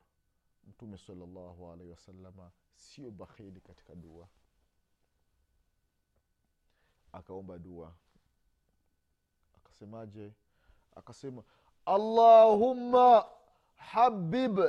mtume 0.82 0.98
salllahu 0.98 1.72
alaihi 1.72 1.92
wasalama 1.92 2.52
sio 2.76 3.12
bakhili 3.12 3.62
katika 3.62 3.96
dua. 3.96 4.28
Akaomba 7.12 7.58
dua. 7.58 7.94
Akasemaje? 9.56 10.34
Akasema 10.96 11.44
allahumma 11.86 13.26
habib 13.76 14.60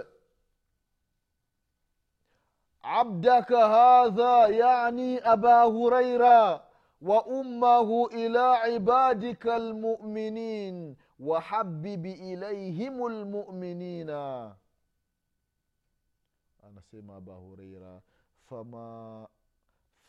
abdaka 2.83 3.69
hadha 3.69 4.49
yani 4.49 5.19
aba 5.19 5.63
huraira 5.63 6.65
wa 7.03 7.27
ummahu 7.27 8.07
ila 8.09 8.69
ibadika 8.69 9.59
lmuminin 9.59 10.97
wahabibi 11.19 12.13
ilaihim 12.13 13.09
lmuminina 13.09 14.57
anasema 16.73 17.17
aba 17.17 17.35
hureira 17.35 18.03
fama 18.49 19.29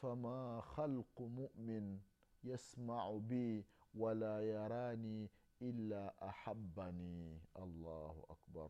fama 0.01 0.63
khalqu 0.75 1.29
mumin 1.29 1.99
yasmau 2.43 3.19
bi 3.19 3.65
wala 3.95 4.41
yarani 4.41 5.29
illa 5.59 6.21
ahabani 6.21 7.41
allahu 7.55 8.25
akbar. 8.29 8.69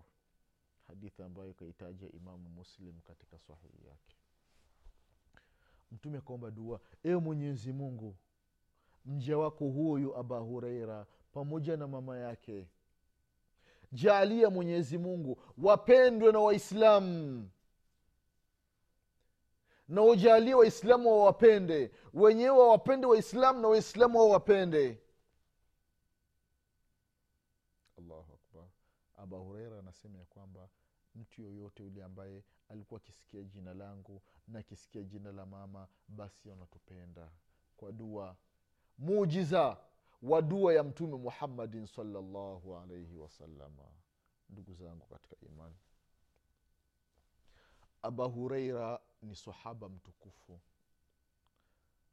Hadithi 0.87 1.23
ambayo 1.23 1.49
ikaitaja 1.49 2.09
imamu 2.11 2.49
muslim 2.49 2.99
katika 3.01 3.39
sahihi 3.39 3.87
yake. 3.87 4.15
Mtume 5.91 6.17
akaomba 6.17 6.51
dua 6.51 6.79
ewe 7.03 7.19
mwenyezi 7.21 7.73
mungu 7.73 8.15
mja 9.05 9.37
wako 9.37 9.65
huyu 9.69 10.17
aba 10.17 10.37
hureira 10.39 11.05
pamoja 11.31 11.77
na 11.77 11.87
mama 11.87 12.17
yake 12.17 12.67
jaalia 13.91 14.49
mwenyezi 14.49 14.97
mungu 14.97 15.41
wapendwe 15.57 16.31
na 16.31 16.39
waislamu 16.39 17.49
na 19.87 20.01
ujalie 20.03 20.53
waislamu 20.53 21.09
wawapende 21.09 21.91
wenyewe 22.13 22.57
wawapende 22.57 23.07
waislamu 23.07 23.61
na 23.61 23.67
waislamu 23.67 24.19
wawapende 24.19 24.99
allahu 27.97 28.33
akbar. 28.33 28.67
Aba 29.17 29.37
hureira 29.37 29.79
anasema 29.79 30.19
ya 30.19 30.25
kwamba 30.25 30.69
mtu 31.15 31.41
yoyote 31.41 31.83
yule 31.83 32.03
ambaye 32.03 32.43
alikuwa 32.69 32.97
akisikia 33.01 33.43
jina 33.43 33.73
langu 33.73 34.21
na 34.47 34.59
akisikia 34.59 35.03
jina 35.03 35.31
la 35.31 35.45
mama 35.45 35.87
basi 36.07 36.51
anatupenda 36.51 37.31
kwa 37.77 37.91
dua 37.91 38.35
mujiza 38.97 39.77
wa 40.21 40.41
dua 40.41 40.73
ya 40.73 40.83
mtume 40.83 41.17
muhammadin 41.17 41.85
salllahu 41.87 42.77
alaihi 42.77 43.17
wasalama 43.17 43.83
ndugu 44.49 44.73
zangu 44.73 45.05
katika 45.05 45.35
imani. 45.45 45.75
Aba 48.01 48.25
hureira 48.25 48.99
ni 49.23 49.35
sahaba 49.35 49.89
mtukufu 49.89 50.59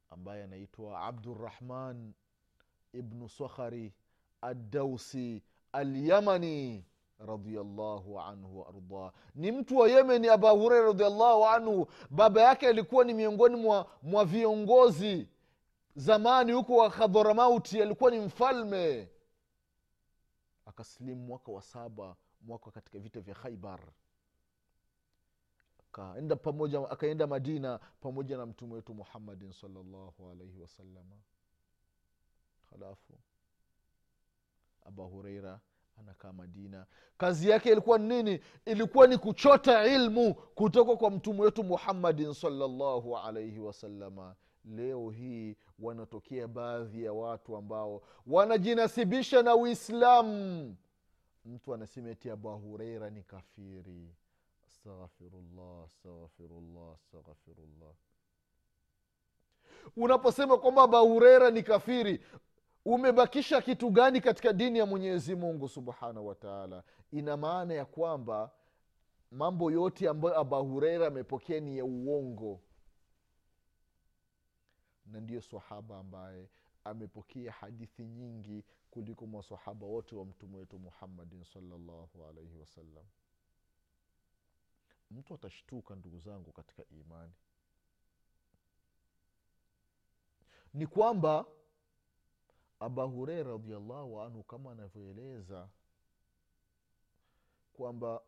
ambaye 0.09 0.43
anaitwa 0.43 1.01
abdurahman 1.01 2.13
ibnu 2.93 3.29
sakhari 3.29 3.93
addausi 4.41 5.43
alyamani 5.71 6.85
radiallahu 7.19 8.19
anhu 8.19 8.59
waardah 8.59 9.11
ni 9.35 9.51
mtu 9.51 9.77
wa 9.77 9.89
yemeni 9.89 10.27
aba 10.27 10.49
hureira 10.49 10.85
radiallahu 10.85 11.45
anhu. 11.45 11.87
Baba 12.09 12.41
yake 12.41 12.67
alikuwa 12.67 13.03
ni 13.05 13.13
miongoni 13.13 13.55
mwa, 13.55 13.91
mwa 14.03 14.25
viongozi. 14.25 15.27
Zamani 15.95 16.51
huko 16.51 16.75
wa 16.75 16.89
khadharamauti 16.89 17.81
alikuwa 17.81 18.11
ni 18.11 18.19
mfalme. 18.19 19.09
Akasilimu 20.65 21.21
mwaka 21.25 21.51
wa 21.51 21.61
saba 21.61 22.15
mwaka 22.41 22.71
katika 22.71 22.99
vita 22.99 23.19
vya 23.19 23.35
khaibar 23.35 23.79
akaenda 25.93 26.35
pamoja 26.35 26.89
akaenda 26.89 27.27
madina 27.27 27.79
pamoja 28.01 28.37
na 28.37 28.45
mtume 28.45 28.73
wetu 28.73 28.93
muhammadin 28.93 29.51
salllahu 29.53 30.29
alaihi 30.31 30.59
wasalama 30.59 31.15
halafu 32.71 33.13
aba 34.85 35.03
hureira 35.03 35.59
anakaa 35.99 36.33
madina. 36.33 36.85
Kazi 37.17 37.49
yake 37.49 37.71
ilikuwa 37.71 37.97
ni 37.97 38.07
nini? 38.07 38.39
Ilikuwa 38.65 39.07
ni 39.07 39.17
kuchota 39.17 39.85
ilmu 39.85 40.33
kutoka 40.33 40.95
kwa 40.95 41.11
mtume 41.11 41.41
wetu 41.41 41.63
muhammadin 41.63 42.33
salllahu 42.33 43.17
alaihi 43.17 43.59
wasalama 43.59 44.35
leo 44.65 45.09
hii 45.09 45.55
wanatokea 45.79 46.47
baadhi 46.47 47.03
ya 47.03 47.13
watu 47.13 47.55
ambao 47.57 48.01
wanajinasibisha 48.27 49.41
na 49.41 49.55
uislamu. 49.55 50.75
Mtu 51.45 51.73
anasema 51.73 52.09
eti 52.09 52.29
abu 52.29 52.49
hureira 52.57 53.09
ni 53.09 53.23
kafiri 53.23 54.15
astaghfirullah 54.85 55.85
astaghfirullah 55.85 56.93
astaghfirullah. 56.95 57.93
Unaposema 59.97 60.57
kwamba 60.57 60.83
abu 60.83 60.97
hureira 61.13 61.51
ni 61.51 61.63
kafiri 61.63 62.25
umebakisha 62.85 63.61
kitu 63.61 63.89
gani 63.89 64.21
katika 64.21 64.53
dini 64.53 64.79
ya 64.79 64.85
mwenyezi 64.85 65.35
mungu 65.35 65.69
subhanahu 65.69 66.27
wataala 66.27 66.83
ina 67.11 67.37
maana 67.37 67.73
ya 67.73 67.85
kwamba 67.85 68.51
mambo 69.31 69.71
yote 69.71 70.09
ambayo 70.09 70.39
aba 70.39 70.57
hureira 70.57 71.07
amepokea 71.07 71.59
ni 71.59 71.77
ya 71.77 71.85
uongo. 71.85 72.59
Na 75.05 75.19
ndiyo 75.19 75.41
sahaba 75.41 75.97
ambaye 75.99 76.49
amepokea 76.83 77.51
hadithi 77.51 78.05
nyingi 78.05 78.63
kuliko 78.91 79.27
masahaba 79.27 79.85
wote 79.87 80.15
wa 80.15 80.25
mtume 80.25 80.57
wetu 80.57 80.79
muhammadin 80.79 81.43
salllahu 81.43 82.25
alaihi 82.29 82.57
wasallam 82.59 83.05
mtu 85.11 85.33
atashtuka 85.33 85.95
ndugu 85.95 86.19
zangu 86.19 86.51
katika 86.51 86.83
imani. 86.89 87.31
Ni 90.73 90.87
kwamba 90.87 91.45
aba 92.79 93.03
hureira 93.03 93.51
radiallahu 93.51 94.21
anhu 94.21 94.43
kama 94.43 94.71
anavyoeleza 94.71 95.67
kwamba 97.73 98.21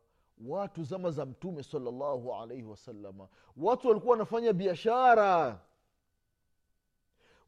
watu 0.47 0.83
zama 0.83 1.11
za 1.11 1.25
mtume 1.25 1.63
salallahu 1.63 2.33
alaihi 2.35 2.63
wasalama 2.63 3.27
watu 3.57 3.87
walikuwa 3.87 4.11
wanafanya 4.11 4.53
biashara. 4.53 5.59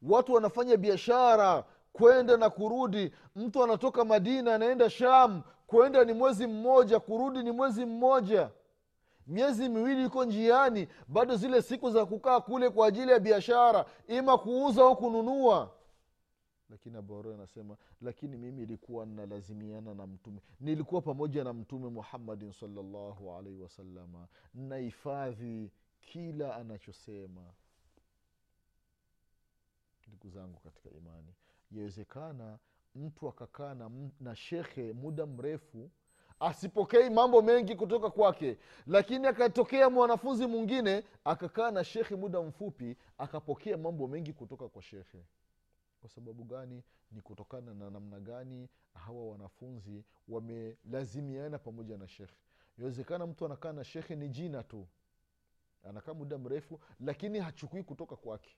Watu 0.02 0.32
wanafanya 0.32 0.76
biashara 0.76 1.64
kwenda 1.92 2.36
na 2.36 2.50
kurudi. 2.50 3.12
Mtu 3.36 3.64
anatoka 3.64 4.04
madina 4.04 4.54
anaenda 4.54 4.90
sham 4.90 5.42
kwenda 5.66 6.04
ni 6.04 6.12
mwezi 6.12 6.46
mmoja 6.46 7.00
kurudi 7.00 7.42
ni 7.42 7.50
mwezi 7.50 7.86
mmoja 7.86 8.50
miezi 9.26 9.68
miwili 9.68 10.04
iko 10.04 10.24
njiani 10.24 10.88
bado 11.08 11.36
zile 11.36 11.62
siku 11.62 11.90
za 11.90 12.06
kukaa 12.06 12.40
kule 12.40 12.70
kwa 12.70 12.86
ajili 12.86 13.12
ya 13.12 13.18
biashara 13.20 13.86
ima 14.08 14.38
kuuza 14.38 14.82
au 14.82 14.96
kununua. 14.96 15.72
Lakini 16.70 16.96
abuhuraira 16.96 17.38
anasema 17.38 17.76
lakini 18.00 18.36
mimi 18.36 18.62
ilikuwa 18.62 19.06
nalazimiana 19.06 19.94
na 19.94 20.06
mtume. 20.06 20.40
Nilikuwa 20.60 21.02
pamoja 21.02 21.44
na 21.44 21.52
mtume 21.52 21.88
muhammadin 21.88 22.52
salllahu 22.52 23.32
alaihi 23.36 23.60
wasalama 23.62 24.28
nahifadhi 24.54 25.70
kila 26.00 26.56
anachosema. 26.56 27.42
Ndugu 30.08 30.28
zangu 30.30 30.60
katika 30.60 30.90
imani 30.90 31.34
yawezekana 31.70 32.58
mtu 32.94 33.28
akakaa 33.28 33.74
na, 33.74 33.90
na 34.20 34.36
shekhe 34.36 34.92
muda 34.92 35.26
mrefu 35.26 35.90
asipokei 36.40 37.10
mambo 37.10 37.42
mengi 37.42 37.74
kutoka 37.76 38.10
kwake. 38.10 38.58
Lakini 38.86 39.26
akatokea 39.26 39.90
mwanafunzi 39.90 40.46
mwingine 40.46 41.04
akakaa 41.24 41.70
na 41.70 41.84
shekhe 41.84 42.16
muda 42.16 42.40
mfupi 42.42 42.96
akapokea 43.18 43.76
mambo 43.76 44.08
mengi 44.08 44.32
kutoka 44.32 44.68
kwa 44.68 44.82
shekhe. 44.82 45.24
Kwa 46.00 46.10
sababu 46.10 46.44
gani? 46.44 46.82
Ni 47.12 47.20
kutokana 47.20 47.74
na 47.74 47.90
namna 47.90 48.20
gani 48.20 48.68
hawa 48.94 49.26
wanafunzi 49.30 50.04
wamelazimiana 50.28 51.58
pamoja 51.58 51.96
na 51.98 52.08
shekhe. 52.08 52.36
Inawezekana 52.78 53.26
mtu 53.26 53.44
anakaa 53.46 53.72
na 53.72 53.84
shekhe 53.84 54.16
ni 54.16 54.28
jina 54.28 54.62
tu. 54.62 54.86
Anakaa 55.88 56.14
muda 56.14 56.38
mrefu 56.38 56.80
lakini 57.00 57.38
hachukui 57.38 57.82
kutoka 57.82 58.16
kwake. 58.16 58.56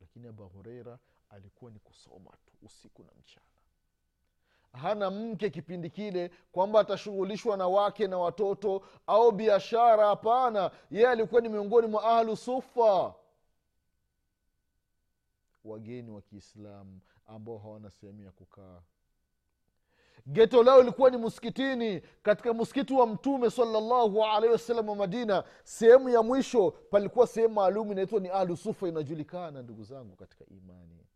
Lakini 0.00 0.28
abu 0.28 0.48
hureira 0.48 0.98
alikuwa 1.30 1.70
ni 1.70 1.78
kusoma 1.78 2.30
tu 2.30 2.52
usiku 2.62 3.02
na 3.04 3.10
mchana 3.20 3.46
hana 4.76 5.10
mke 5.10 5.50
kipindi 5.50 5.90
kile 5.90 6.30
kwamba 6.52 6.80
atashughulishwa 6.80 7.56
na 7.56 7.68
wake 7.68 8.06
na 8.06 8.18
watoto 8.18 8.82
au 9.06 9.32
biashara 9.32 10.06
hapana. 10.06 10.70
Yeye 10.90 11.08
alikuwa 11.08 11.40
ni 11.40 11.48
miongoni 11.48 11.86
mwa 11.86 12.04
ahlu 12.04 12.36
sufa. 12.36 13.14
Wageni 15.64 16.10
wa 16.10 16.22
kiislamu 16.22 17.00
ambao 17.26 17.58
hawana 17.58 17.90
sehemu 17.90 18.22
ya 18.22 18.30
kukaa. 18.32 18.80
Geto 20.26 20.62
lao 20.62 20.80
ilikuwa 20.80 21.10
ni 21.10 21.16
msikitini. 21.16 22.00
Katika 22.22 22.54
msikiti 22.54 22.94
wa 22.94 23.06
mtume 23.06 23.50
salallahu 23.50 24.24
alaihi 24.24 24.52
wasallam 24.52 24.88
wa 24.88 24.96
madina 24.96 25.44
sehemu 25.64 26.08
ya 26.08 26.22
mwisho 26.22 26.70
palikuwa 26.70 27.26
sehemu 27.26 27.54
maalum 27.54 27.92
inaitwa 27.92 28.20
ni 28.20 28.28
ahlu 28.28 28.56
sufa. 28.56 28.88
Inajulikana 28.88 29.62
ndugu 29.62 29.82
zangu 29.84 30.16
katika 30.16 30.44
imani. 30.46 31.06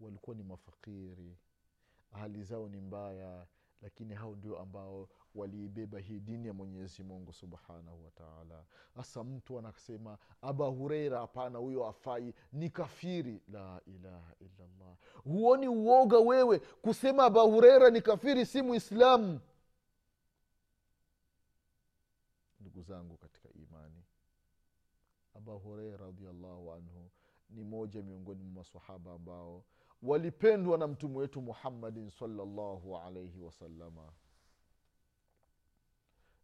Walikuwa 0.00 0.36
ni 0.36 0.42
mafakiri 0.42 1.36
hali 2.12 2.42
zao 2.42 2.68
ni 2.68 2.80
mbaya 2.80 3.46
lakini 3.82 4.14
hao 4.14 4.36
ndio 4.36 4.58
ambao 4.58 5.08
waliibeba 5.34 5.98
hii 5.98 6.20
dini 6.20 6.46
ya 6.48 6.54
mwenyezi 6.54 7.02
mungu 7.02 7.32
subhanahu 7.32 8.04
wataala 8.04 8.64
sasa 8.96 9.24
mtu 9.24 9.58
anasema 9.58 10.18
aba 10.42 10.66
hureira 10.66 11.18
hapana 11.20 11.58
huyo 11.58 11.86
afai 11.86 12.34
ni 12.52 12.70
kafiri. 12.70 13.42
La 13.48 13.80
ilaha 13.86 14.34
illallah. 14.40 14.96
Huoni 15.24 15.68
uoga 15.68 16.18
wewe 16.18 16.58
kusema 16.58 17.24
aba 17.24 17.42
hureira 17.42 17.90
ni 17.90 18.00
kafiri 18.02 18.46
si 18.46 18.62
muislamu? 18.62 19.40
Ndugu 22.60 22.82
zangu 22.82 23.16
katika 23.16 23.48
imani 23.52 24.02
aba 25.34 25.52
hureira 25.52 25.96
radiallahu 25.96 26.72
anhu 26.72 26.97
ni 27.50 27.64
moja 27.64 28.02
miongoni 28.02 28.42
mwa 28.42 28.52
masahaba 28.52 29.12
ambao 29.12 29.64
walipendwa 30.02 30.78
na 30.78 30.86
mtume 30.86 31.18
wetu 31.18 31.40
muhammadin 31.42 32.10
salllahu 32.10 32.98
alaihi 32.98 33.40
wasalama 33.40 34.12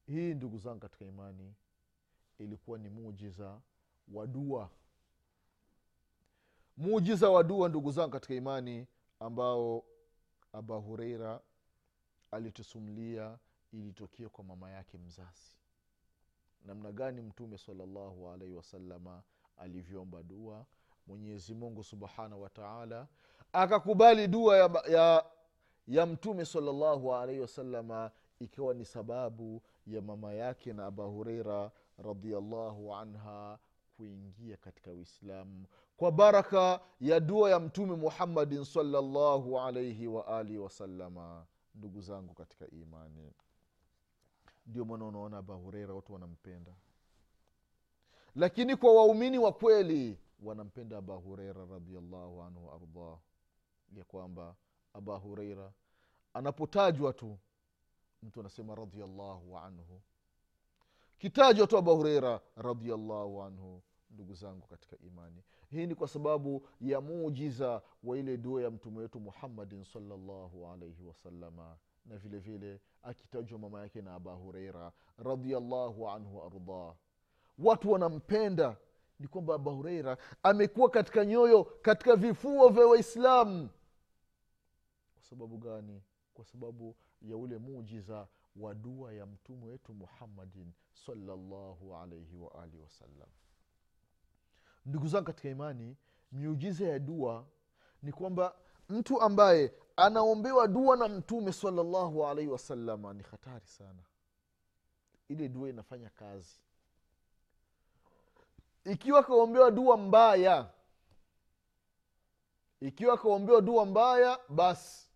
hii 0.07 0.35
ndugu 0.35 0.59
zangu 0.59 0.81
katika 0.81 1.05
imani 1.05 1.55
ilikuwa 2.38 2.79
ni 2.79 2.88
mujiza 2.88 3.61
wa 4.12 4.27
dua. 4.27 4.71
Mujiza 6.77 7.31
wa 7.31 7.43
dua 7.45 7.69
ndugu 7.69 7.90
zangu 7.93 8.11
katika 8.11 8.35
imani 8.35 8.87
ambao 9.21 9.85
aba 10.53 10.77
hureira 10.77 11.40
alitusumlia 12.31 13.38
ilitokea 13.73 14.29
kwa 14.29 14.45
mama 14.45 14.71
yake 14.71 14.99
mzazi. 14.99 15.53
Namna 16.64 16.93
gani 16.93 17.23
mtume 17.23 17.59
salallahu 17.59 18.29
alaihi 18.31 18.55
wasalama 18.55 19.23
alivyoomba 19.57 20.23
dua 20.23 20.67
mwenyezi 21.07 21.55
mungu 21.55 21.85
subhanahu 21.85 22.43
wataala 22.43 23.07
akakubali 23.53 24.29
dua 24.29 24.57
ya, 24.59 24.71
ya, 24.90 25.25
ya 25.88 26.07
mtume 26.07 26.45
salllahu 26.45 27.14
alaihi 27.14 27.40
wasalama 27.40 28.11
ikiwa 28.40 28.75
ni 28.75 28.85
sababu 28.85 29.62
ya 29.87 30.03
mama 30.03 30.33
yake 30.35 30.73
na 30.73 30.87
aba 30.87 31.05
hureira 31.05 31.71
radiallahu 31.99 32.95
anha 32.95 33.59
kuingia 33.97 34.57
katika 34.57 34.90
uislamu 34.90 35.64
kwa 35.97 36.12
baraka 36.12 36.81
ya 37.01 37.21
dua 37.21 37.51
ya 37.51 37.61
mtume 37.61 37.97
muhammadin 37.97 38.64
salllahu 38.64 39.61
alaihi 39.61 40.07
waalihi 40.07 40.59
wasalama 40.59 41.47
ndugu 41.75 42.01
zangu 42.01 42.35
katika 42.35 42.67
imani. 42.71 43.33
Ndio 44.67 44.85
mwana 44.85 45.05
unaona 45.05 45.38
aba 45.38 45.55
hureira 45.55 45.95
watu 45.95 46.12
wanampenda. 46.12 46.73
Lakini 48.37 48.77
kwa 48.77 48.95
waumini 48.95 49.38
wa 49.38 49.53
kweli 49.53 50.19
wanampenda 50.44 50.98
aba 50.98 51.14
hureira 51.14 51.66
radiallahu 51.66 52.42
anhu 52.42 52.66
waardah 52.68 53.18
ya 53.96 54.04
kwamba 54.04 54.57
aba 54.92 55.16
hureira 55.16 55.72
anapotajwa 56.35 57.12
tu 57.12 57.38
mtu 58.22 58.40
anasema 58.40 58.74
radiallahu 58.74 59.59
anhu. 59.59 60.00
Kitajwa 61.18 61.66
tu 61.66 61.78
aba 61.78 61.92
hureira 61.92 62.40
radiallahu 62.57 63.42
anhu 63.42 63.83
ndugu 64.11 64.35
zangu 64.35 64.66
katika 64.66 64.96
imani. 64.98 65.42
Hii 65.70 65.87
ni 65.87 65.94
kwa 65.94 66.09
sababu 66.09 66.68
ya 66.80 67.00
mujiza 67.00 67.83
wa 68.04 68.18
ile 68.18 68.37
dua 68.37 68.62
ya 68.62 68.70
mtume 68.70 68.98
wetu 68.98 69.20
muhammadin 69.20 69.85
salllahu 69.85 70.66
alaihi 70.66 71.04
wasalama 71.04 71.76
na 72.07 72.16
vile 72.16 72.38
vile 72.38 72.80
akitajwa 73.02 73.59
mama 73.59 73.80
yake 73.80 74.02
na 74.02 74.14
aba 74.14 74.33
hureira 74.33 74.92
radiallahu 75.18 76.09
anhu 76.11 76.38
waardah 76.38 76.94
watu 77.59 77.90
wanampenda 77.90 78.76
ni 79.18 79.29
kwamba 79.29 79.55
aba 79.55 79.70
hureira 79.72 80.16
amekuwa 80.42 80.90
katika 80.90 81.24
nyoyo 81.24 81.64
katika 81.64 82.16
vifuo 82.16 82.68
vya 82.68 82.87
waislamu. 82.87 83.68
Kwa 85.14 85.22
sababu 85.22 85.59
gani? 85.59 86.03
Kwa 86.35 86.44
sababu 86.44 86.96
ya 87.22 87.37
ule 87.37 87.59
mujiza 87.59 88.27
wa 88.57 88.74
dua 88.74 89.12
ya 89.12 89.27
mtume 89.27 89.66
wetu 89.66 89.94
muhammadin 89.94 90.72
salllahu 91.07 91.96
alaihi 91.96 92.37
waalihi 92.37 92.83
wasallam 92.83 93.29
ndugu 94.87 95.09
zangu 95.09 95.24
katika 95.27 95.48
imani 95.48 95.96
miujiza 96.33 96.88
ya 96.88 96.98
dua 96.98 97.46
ni 98.03 98.12
kwamba 98.12 98.57
mtu 98.88 99.20
ambaye 99.20 99.74
anaombewa 99.96 100.68
dua 100.68 100.96
na 100.96 101.09
mtume 101.09 101.53
salllahu 101.53 102.27
alaihi 102.27 102.50
wasalama 102.50 103.14
ni 103.14 103.22
hatari 103.22 103.66
sana. 103.66 104.03
Ile 105.29 105.48
dua 105.48 105.68
inafanya 105.68 106.11
kazi 106.11 106.61
ikiwa 108.85 109.20
akaombewa 109.20 109.70
dua 109.70 109.97
mbaya 109.97 110.70
ikiwa 112.81 113.14
akaombewa 113.14 113.61
dua 113.61 113.85
mbaya 113.87 114.38
basi 114.49 115.09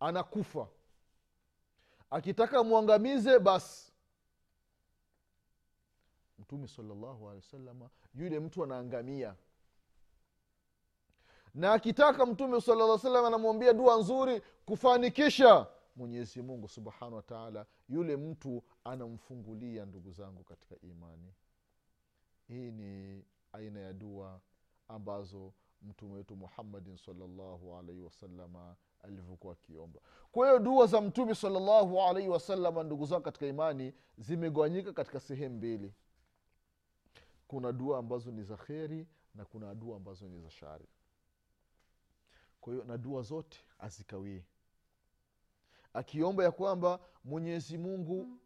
anakufa. 0.00 0.68
Akitaka 2.10 2.64
mwangamize 2.64 3.38
basi. 3.38 3.92
Mtume 6.38 6.68
salllahu 6.68 7.28
alehi 7.30 7.44
wasalama 7.46 7.90
yule 8.14 8.40
mtu 8.40 8.64
anaangamia. 8.64 9.34
Na 11.54 11.72
akitaka 11.72 12.26
mtume 12.26 12.60
salaa 12.60 12.98
salam 12.98 13.24
anamwambia 13.24 13.72
dua 13.72 13.96
nzuri 13.98 14.42
kufanikisha 14.66 15.66
mwenyezi 15.96 16.42
mungu 16.42 16.68
subhanahu 16.68 17.14
wa 17.16 17.22
taala 17.22 17.66
yule 17.88 18.16
mtu 18.16 18.62
anamfungulia 18.84 19.86
ndugu 19.86 20.12
zangu 20.12 20.44
katika 20.44 20.76
imani 20.80 21.34
hii 22.48 22.70
ni 22.70 23.24
aina 23.52 23.80
ya 23.80 23.92
dua 23.92 24.40
ambazo 24.88 25.52
mtume 25.82 26.14
wetu 26.14 26.36
muhammadin 26.36 26.96
salllahu 26.96 27.76
alaihi 27.76 28.00
wasalama 28.02 28.76
alivyokuwa 29.02 29.52
akiomba. 29.52 30.00
Kwa 30.32 30.46
hiyo 30.46 30.58
dua 30.58 30.86
za 30.86 31.00
mtume 31.00 31.34
salllahu 31.34 32.02
alaihi 32.02 32.28
wasalama 32.28 32.82
ndugu 32.82 33.06
zangu 33.06 33.22
katika 33.22 33.46
imani 33.46 33.94
zimegawanyika 34.18 34.92
katika 34.92 35.20
sehemu 35.20 35.56
mbili. 35.56 35.94
Kuna 37.48 37.72
dua 37.72 37.98
ambazo 37.98 38.30
ni 38.30 38.42
za 38.42 38.56
kheri 38.56 39.06
na 39.34 39.44
kuna 39.44 39.74
dua 39.74 39.96
ambazo 39.96 40.28
ni 40.28 40.40
za 40.40 40.50
shari. 40.50 40.86
Kwa 42.60 42.72
hiyo 42.72 42.84
na 42.84 42.98
dua 42.98 43.22
zote 43.22 43.58
azikawii 43.78 44.42
akiomba 45.92 46.44
ya 46.44 46.50
kwamba 46.50 47.00
mwenyezi 47.24 47.78
mungu 47.78 48.38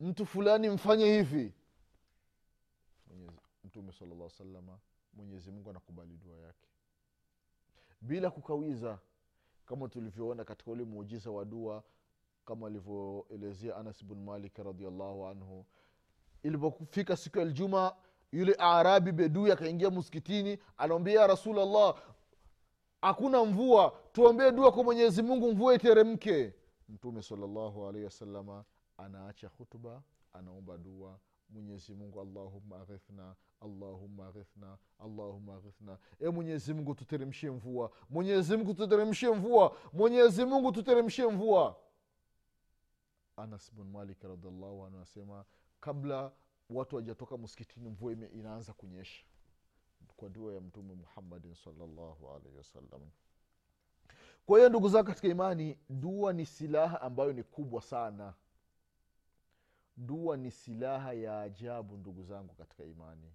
mtu 0.00 0.26
fulani 0.26 0.68
mfanye 0.68 1.04
hivi. 1.04 1.54
Mwenyezi, 3.06 3.41
mtume 3.72 3.92
salalla 3.92 4.30
salama 4.30 4.78
mwenyezi 5.14 5.50
mungu 5.50 5.70
anakubali 5.70 6.16
dua 6.16 6.36
yake. 6.38 6.68
Bila 8.00 8.30
kukawiza 8.30 8.98
kama 9.66 9.88
tulivyoona 9.88 10.44
katika 10.44 10.70
ule 10.70 10.84
muujiza 10.84 11.30
wa 11.30 11.44
dua 11.44 11.82
kama 12.44 12.66
alivyoelezea 12.66 13.76
anas 13.76 14.04
bn 14.04 14.14
malik 14.24 14.58
radiallahu 14.58 15.26
anhu 15.26 15.66
ilipofika 16.42 17.16
siku 17.16 17.38
ya 17.38 17.44
ljuma 17.44 17.96
yule 18.32 18.54
arabi 18.54 19.12
bedui 19.12 19.52
akaingia 19.52 19.90
msikitini 19.90 20.58
anaambia 20.76 21.20
ya 21.20 21.26
rasulllah 21.26 22.02
hakuna 23.02 23.44
mvua 23.44 23.98
tuombee 24.12 24.50
dua 24.52 24.72
kwa 24.72 24.84
mwenyezi 24.84 25.22
mungu 25.22 25.52
mvua 25.52 25.74
iteremke. 25.74 26.54
Mtume 26.88 27.22
salllahu 27.22 27.86
alaihi 27.88 28.04
wasalama 28.04 28.64
anaacha 28.96 29.48
hutuba 29.48 30.02
anaomba 30.32 30.78
dua. 30.78 31.18
Mwenyezi 31.50 31.94
mungu 31.94 32.20
allahuma 32.20 32.80
aghithna 32.80 33.34
allahumma 33.62 34.26
aghithna 34.26 34.78
allahumma 34.98 35.60
ghithna 35.60 35.98
e 36.20 36.28
mwenyezi 36.28 36.74
mungu 36.74 36.94
tuteremshie 36.94 37.50
mvua 37.50 37.90
mwenyezi 38.10 38.56
mungu 38.56 38.74
tuteremshie 38.74 39.30
mvua 39.30 39.76
mwenyezi 39.92 40.44
mungu 40.44 40.72
tuteremshie 40.72 41.26
mvua. 41.26 41.76
Anas 43.36 43.74
bn 43.74 43.82
malik 43.82 44.22
radiallahu 44.22 44.84
anhu 44.84 44.96
anasema 44.96 45.44
kabla 45.80 46.32
watu 46.70 46.96
wajatoka 46.96 47.38
msikitini 47.38 47.88
mvua 47.88 48.12
inaanza 48.12 48.72
kunyesha. 48.72 49.24
Kwa 50.16 50.28
dua 50.28 50.54
ya 50.54 50.60
mtume 50.60 50.94
muhammadin 50.94 51.54
salllahu 51.54 52.30
alaihi 52.30 52.56
wasallam. 52.56 53.10
Kwa 54.46 54.58
hiyo 54.58 54.68
ndugu 54.68 54.88
zao 54.88 55.04
katika 55.04 55.28
imani 55.28 55.78
dua 55.90 56.32
ni 56.32 56.46
silaha 56.46 57.00
ambayo 57.00 57.32
ni 57.32 57.42
kubwa 57.42 57.82
sana. 57.82 58.34
Dua 59.96 60.36
ni 60.36 60.50
silaha 60.50 61.12
ya 61.12 61.40
ajabu 61.40 61.96
ndugu 61.96 62.22
zangu 62.22 62.54
katika 62.54 62.84
imani 62.84 63.32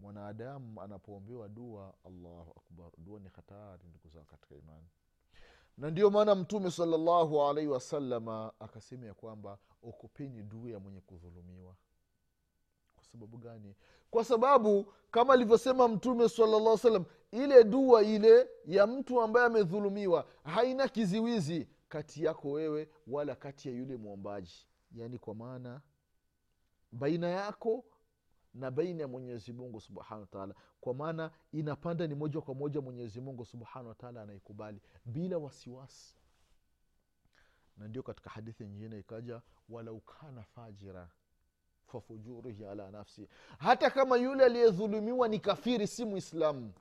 mwanadamu 0.00 0.82
anapoombewa 0.82 1.48
dua 1.48 1.94
allahu 2.04 2.50
akbar. 2.56 2.90
Dua 2.98 3.20
ni 3.20 3.28
hatari 3.28 3.88
ndugu 3.88 4.08
zao 4.08 4.24
katika 4.24 4.54
imani. 4.54 4.86
Na 5.78 5.90
ndio 5.90 6.10
maana 6.10 6.34
mtume 6.34 6.70
salallahu 6.70 7.42
alaihi 7.42 7.68
wasalama 7.70 8.52
akasema 8.60 9.06
ya 9.06 9.14
kwamba 9.14 9.58
okopeni 9.82 10.42
dua 10.42 10.70
ya 10.70 10.78
mwenye 10.80 11.00
kudhulumiwa. 11.00 11.74
Kwa 12.96 13.04
sababu 13.04 13.38
gani? 13.38 13.74
Kwa 14.10 14.24
sababu 14.24 14.92
kama 15.10 15.34
alivyosema 15.34 15.88
mtume 15.88 16.28
salallah 16.28 16.78
salam 16.78 17.04
ile 17.30 17.64
dua 17.64 18.02
ile 18.02 18.48
ya 18.66 18.86
mtu 18.86 19.20
ambaye 19.20 19.46
amedhulumiwa 19.46 20.26
haina 20.44 20.88
kiziwizi 20.88 21.68
kati 21.88 22.24
yako 22.24 22.50
wewe 22.50 22.88
wala 23.06 23.34
kati 23.34 23.68
ya 23.68 23.74
yule 23.74 23.96
mwombaji. 23.96 24.66
Yaani 24.92 25.18
kwa 25.18 25.34
maana 25.34 25.80
baina 26.92 27.28
yako 27.28 27.84
na 28.54 28.70
baina 28.70 29.02
ya 29.02 29.08
mwenyezi 29.08 29.52
mungu 29.52 29.80
subhanahu 29.80 30.20
wataala 30.20 30.54
kwa 30.80 30.94
maana 30.94 31.30
inapanda 31.52 32.06
ni 32.06 32.14
moja 32.14 32.40
kwa 32.40 32.54
moja 32.54 32.80
mwenyezi 32.80 33.20
mungu 33.20 33.44
subhanahu 33.44 33.88
wataala 33.88 34.22
anaikubali 34.22 34.80
bila 35.04 35.38
wasiwasi. 35.38 36.16
Na 37.76 37.88
ndio 37.88 38.02
katika 38.02 38.30
hadithi 38.30 38.64
nyingine 38.66 38.98
ikaja 38.98 39.42
walau 39.68 40.02
fajira 40.54 41.10
fafujurihi 41.86 42.64
ala 42.64 42.90
nafsi. 42.90 43.28
Hata 43.58 43.90
kama 43.90 44.16
yule 44.16 44.44
aliyedhulumiwa 44.44 45.28
ni 45.28 45.38
kafiri 45.38 45.86
si 45.86 46.04
mwislamu 46.04 46.72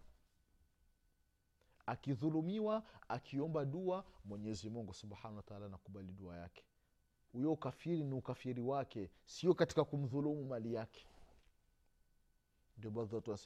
akidhulumiwa 1.85 2.83
akiomba 3.07 3.65
dua 3.65 4.05
mwenyezi 4.25 4.69
mungu 4.69 4.93
subhanahu 4.93 5.37
wataala 5.37 5.65
anakubali 5.65 6.11
dua 6.11 6.37
yake. 6.37 6.63
Huyo 7.31 7.51
ukafiri 7.53 8.03
ni 8.03 8.13
ukafiri 8.13 8.61
wake 8.61 9.09
sio 9.25 9.53
katika 9.53 9.83
kumdhulumu 9.83 10.45
mali 10.45 10.73
yake 10.73 11.08
ndio 12.79 12.91
baadhi 12.91 13.15
watu 13.15 13.37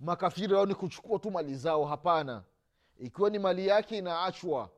makafiri 0.00 0.56
ao 0.56 0.66
ni 0.66 0.74
kuchukua 0.74 1.18
tu 1.18 1.30
mali 1.30 1.54
zao 1.54 1.84
hapana. 1.84 2.44
Ikiwa 2.98 3.30
ni 3.30 3.38
mali 3.38 3.66
yake 3.66 3.98
inaachwa. 3.98 4.70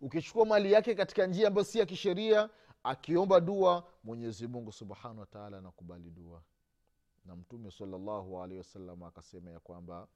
Ukichukua 0.00 0.46
mali 0.46 0.72
yake 0.72 0.94
katika 0.94 1.26
njia 1.26 1.48
ambayo 1.48 1.64
si 1.64 1.78
ya 1.78 1.86
kisheria 1.86 2.50
akiomba 2.82 3.40
dua 3.40 3.84
mwenyezi 4.04 4.46
mungu 4.46 4.72
subhanahu 4.72 5.20
wataala 5.20 5.58
anakubali 5.58 6.10
dua. 6.10 6.42
Na 7.24 7.36
mtume 7.36 7.70
salallahu 7.70 8.42
alehi 8.42 8.58
wasallam 8.58 9.02
akasema 9.02 9.50
ya 9.50 9.60
kwamba 9.60 10.08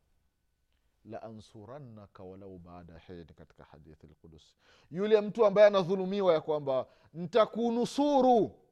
laansurannaka 1.04 2.22
walau 2.22 2.58
baada 2.58 2.98
hin 2.98 3.24
katika 3.24 3.64
hadithi 3.64 4.06
lqudusi 4.06 4.56
yule 4.90 5.20
mtu 5.20 5.46
ambaye 5.46 5.66
anadhulumiwa 5.66 6.32
ya 6.34 6.40
kwamba 6.40 6.86
ntakunusuru 7.14 8.63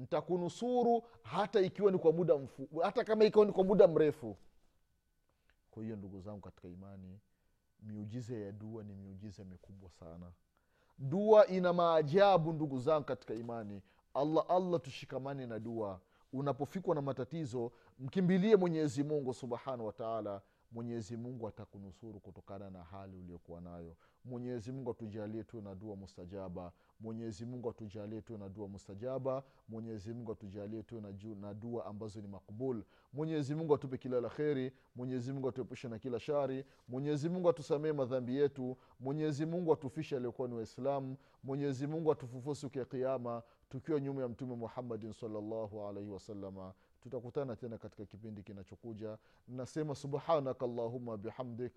ntakunusuru 0.00 1.02
hata 1.22 1.60
ikiwa 1.60 1.92
ni 1.92 1.98
kwa 1.98 2.12
muda 2.12 2.36
mfu, 2.38 2.68
hata 2.82 3.04
kama 3.04 3.24
ikiwa 3.24 3.46
ni 3.46 3.52
kwa 3.52 3.64
muda 3.64 3.88
mrefu. 3.88 4.36
Kwa 5.70 5.82
hiyo 5.82 5.96
ndugu 5.96 6.20
zangu 6.20 6.40
katika 6.40 6.68
imani 6.68 7.18
miujiza 7.82 8.36
ya 8.36 8.52
dua 8.52 8.82
ni 8.84 8.94
miujiza 8.94 9.44
mikubwa 9.44 9.90
sana. 9.90 10.32
Dua 10.98 11.46
ina 11.46 11.72
maajabu 11.72 12.52
ndugu 12.52 12.78
zangu 12.78 13.04
katika 13.04 13.34
imani. 13.34 13.82
Allah 14.14 14.44
allah 14.48 14.80
tushikamane 14.80 15.46
na 15.46 15.58
dua. 15.58 16.00
Unapofikwa 16.32 16.94
na 16.94 17.02
matatizo 17.02 17.72
mkimbilie 17.98 18.56
mwenyezi 18.56 19.04
mungu 19.04 19.34
subhanahu 19.34 19.86
wataala 19.86 20.40
mwenyezi 20.70 21.16
mungu 21.16 21.48
atakunusuru 21.48 22.20
kutokana 22.20 22.70
na 22.70 22.84
hali 22.84 23.16
uliokuwa 23.16 23.60
nayo. 23.60 23.96
Mwenyezi 24.24 24.72
mungu 24.72 24.90
atujalie 24.90 25.44
tuwe 25.44 25.62
na 25.62 25.74
dua 25.74 25.96
mustajaba. 25.96 26.72
Mwenyezi 27.00 27.46
mungu 27.46 27.70
atujalie 27.70 28.20
tuwe 28.22 28.38
na 28.38 28.48
dua 28.48 28.68
mustajaba. 28.68 29.42
Mwenyezi 29.68 30.14
mungu 30.14 30.32
atujalie 30.32 30.82
tuwe 30.82 31.02
na, 31.40 31.54
dua 31.54 31.86
ambazo 31.86 32.20
ni 32.20 32.28
makbul 32.28 32.82
mwenyezi 33.12 33.54
mungu 33.54 33.74
atupe 33.74 33.98
kila 33.98 34.20
la 34.20 34.28
kheri. 34.28 34.72
Mwenyezi 34.96 35.32
mungu 35.32 35.48
atuepushe 35.48 35.88
na 35.88 35.98
kila 35.98 36.20
shari. 36.20 36.64
Mwenyezi 36.88 37.28
mungu 37.28 37.48
atusamee 37.48 37.92
madhambi 37.92 38.36
yetu. 38.36 38.76
Mwenyezi 39.00 39.46
mungu 39.46 39.72
atufishe 39.72 40.16
aliokuwa 40.16 40.48
ni 40.48 40.54
waislamu. 40.54 41.16
Mwenyezi 41.42 41.86
mungu 41.86 42.12
atufufue 42.12 42.54
siku 42.54 42.78
ya 42.78 42.84
kiama 42.84 43.42
tukiwa 43.68 44.00
nyuma 44.00 44.22
ya 44.22 44.28
mtume 44.28 44.56
muhammadin 44.56 45.12
salllahu 45.12 45.86
alaihi 45.86 46.10
wasalama 46.10 46.74
tutakutana 47.01 47.55
tena 47.55 47.77
katika 47.77 48.05
kipindi 48.05 48.43
kinachokuja 48.43 49.17
nasema 49.47 49.95
subhanaka 49.95 50.65
allahuma 50.65 51.17
bihamdik 51.17 51.73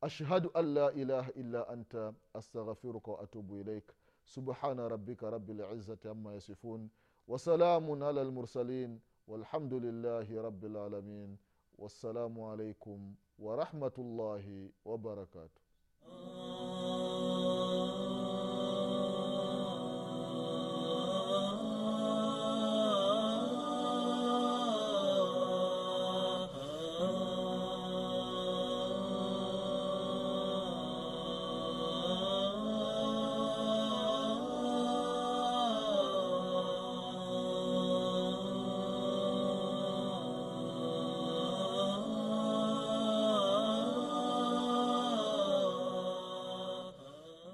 ashhadu 0.00 0.50
an 0.54 0.74
la 0.74 0.92
ilaha 0.92 1.32
illa 1.32 1.68
anta 1.68 2.12
astaghfiruka 2.34 3.10
waatubu 3.10 3.58
ilaik 3.58 3.92
subhana 4.24 4.88
rabika 4.88 5.30
rabi 5.30 5.52
lizati 5.52 6.08
ama 6.08 6.34
yasifun 6.34 6.88
wasalamun 7.28 8.02
ala 8.02 8.24
lmursalin 8.24 8.98
والحمد 9.28 9.74
لله 9.74 10.42
رب 10.42 10.64
العالمين 10.64 11.36
والسلام 11.78 12.40
عليكم 12.40 13.14
ورحمه 13.38 13.92
الله 13.98 14.70
وبركاته 14.84 15.62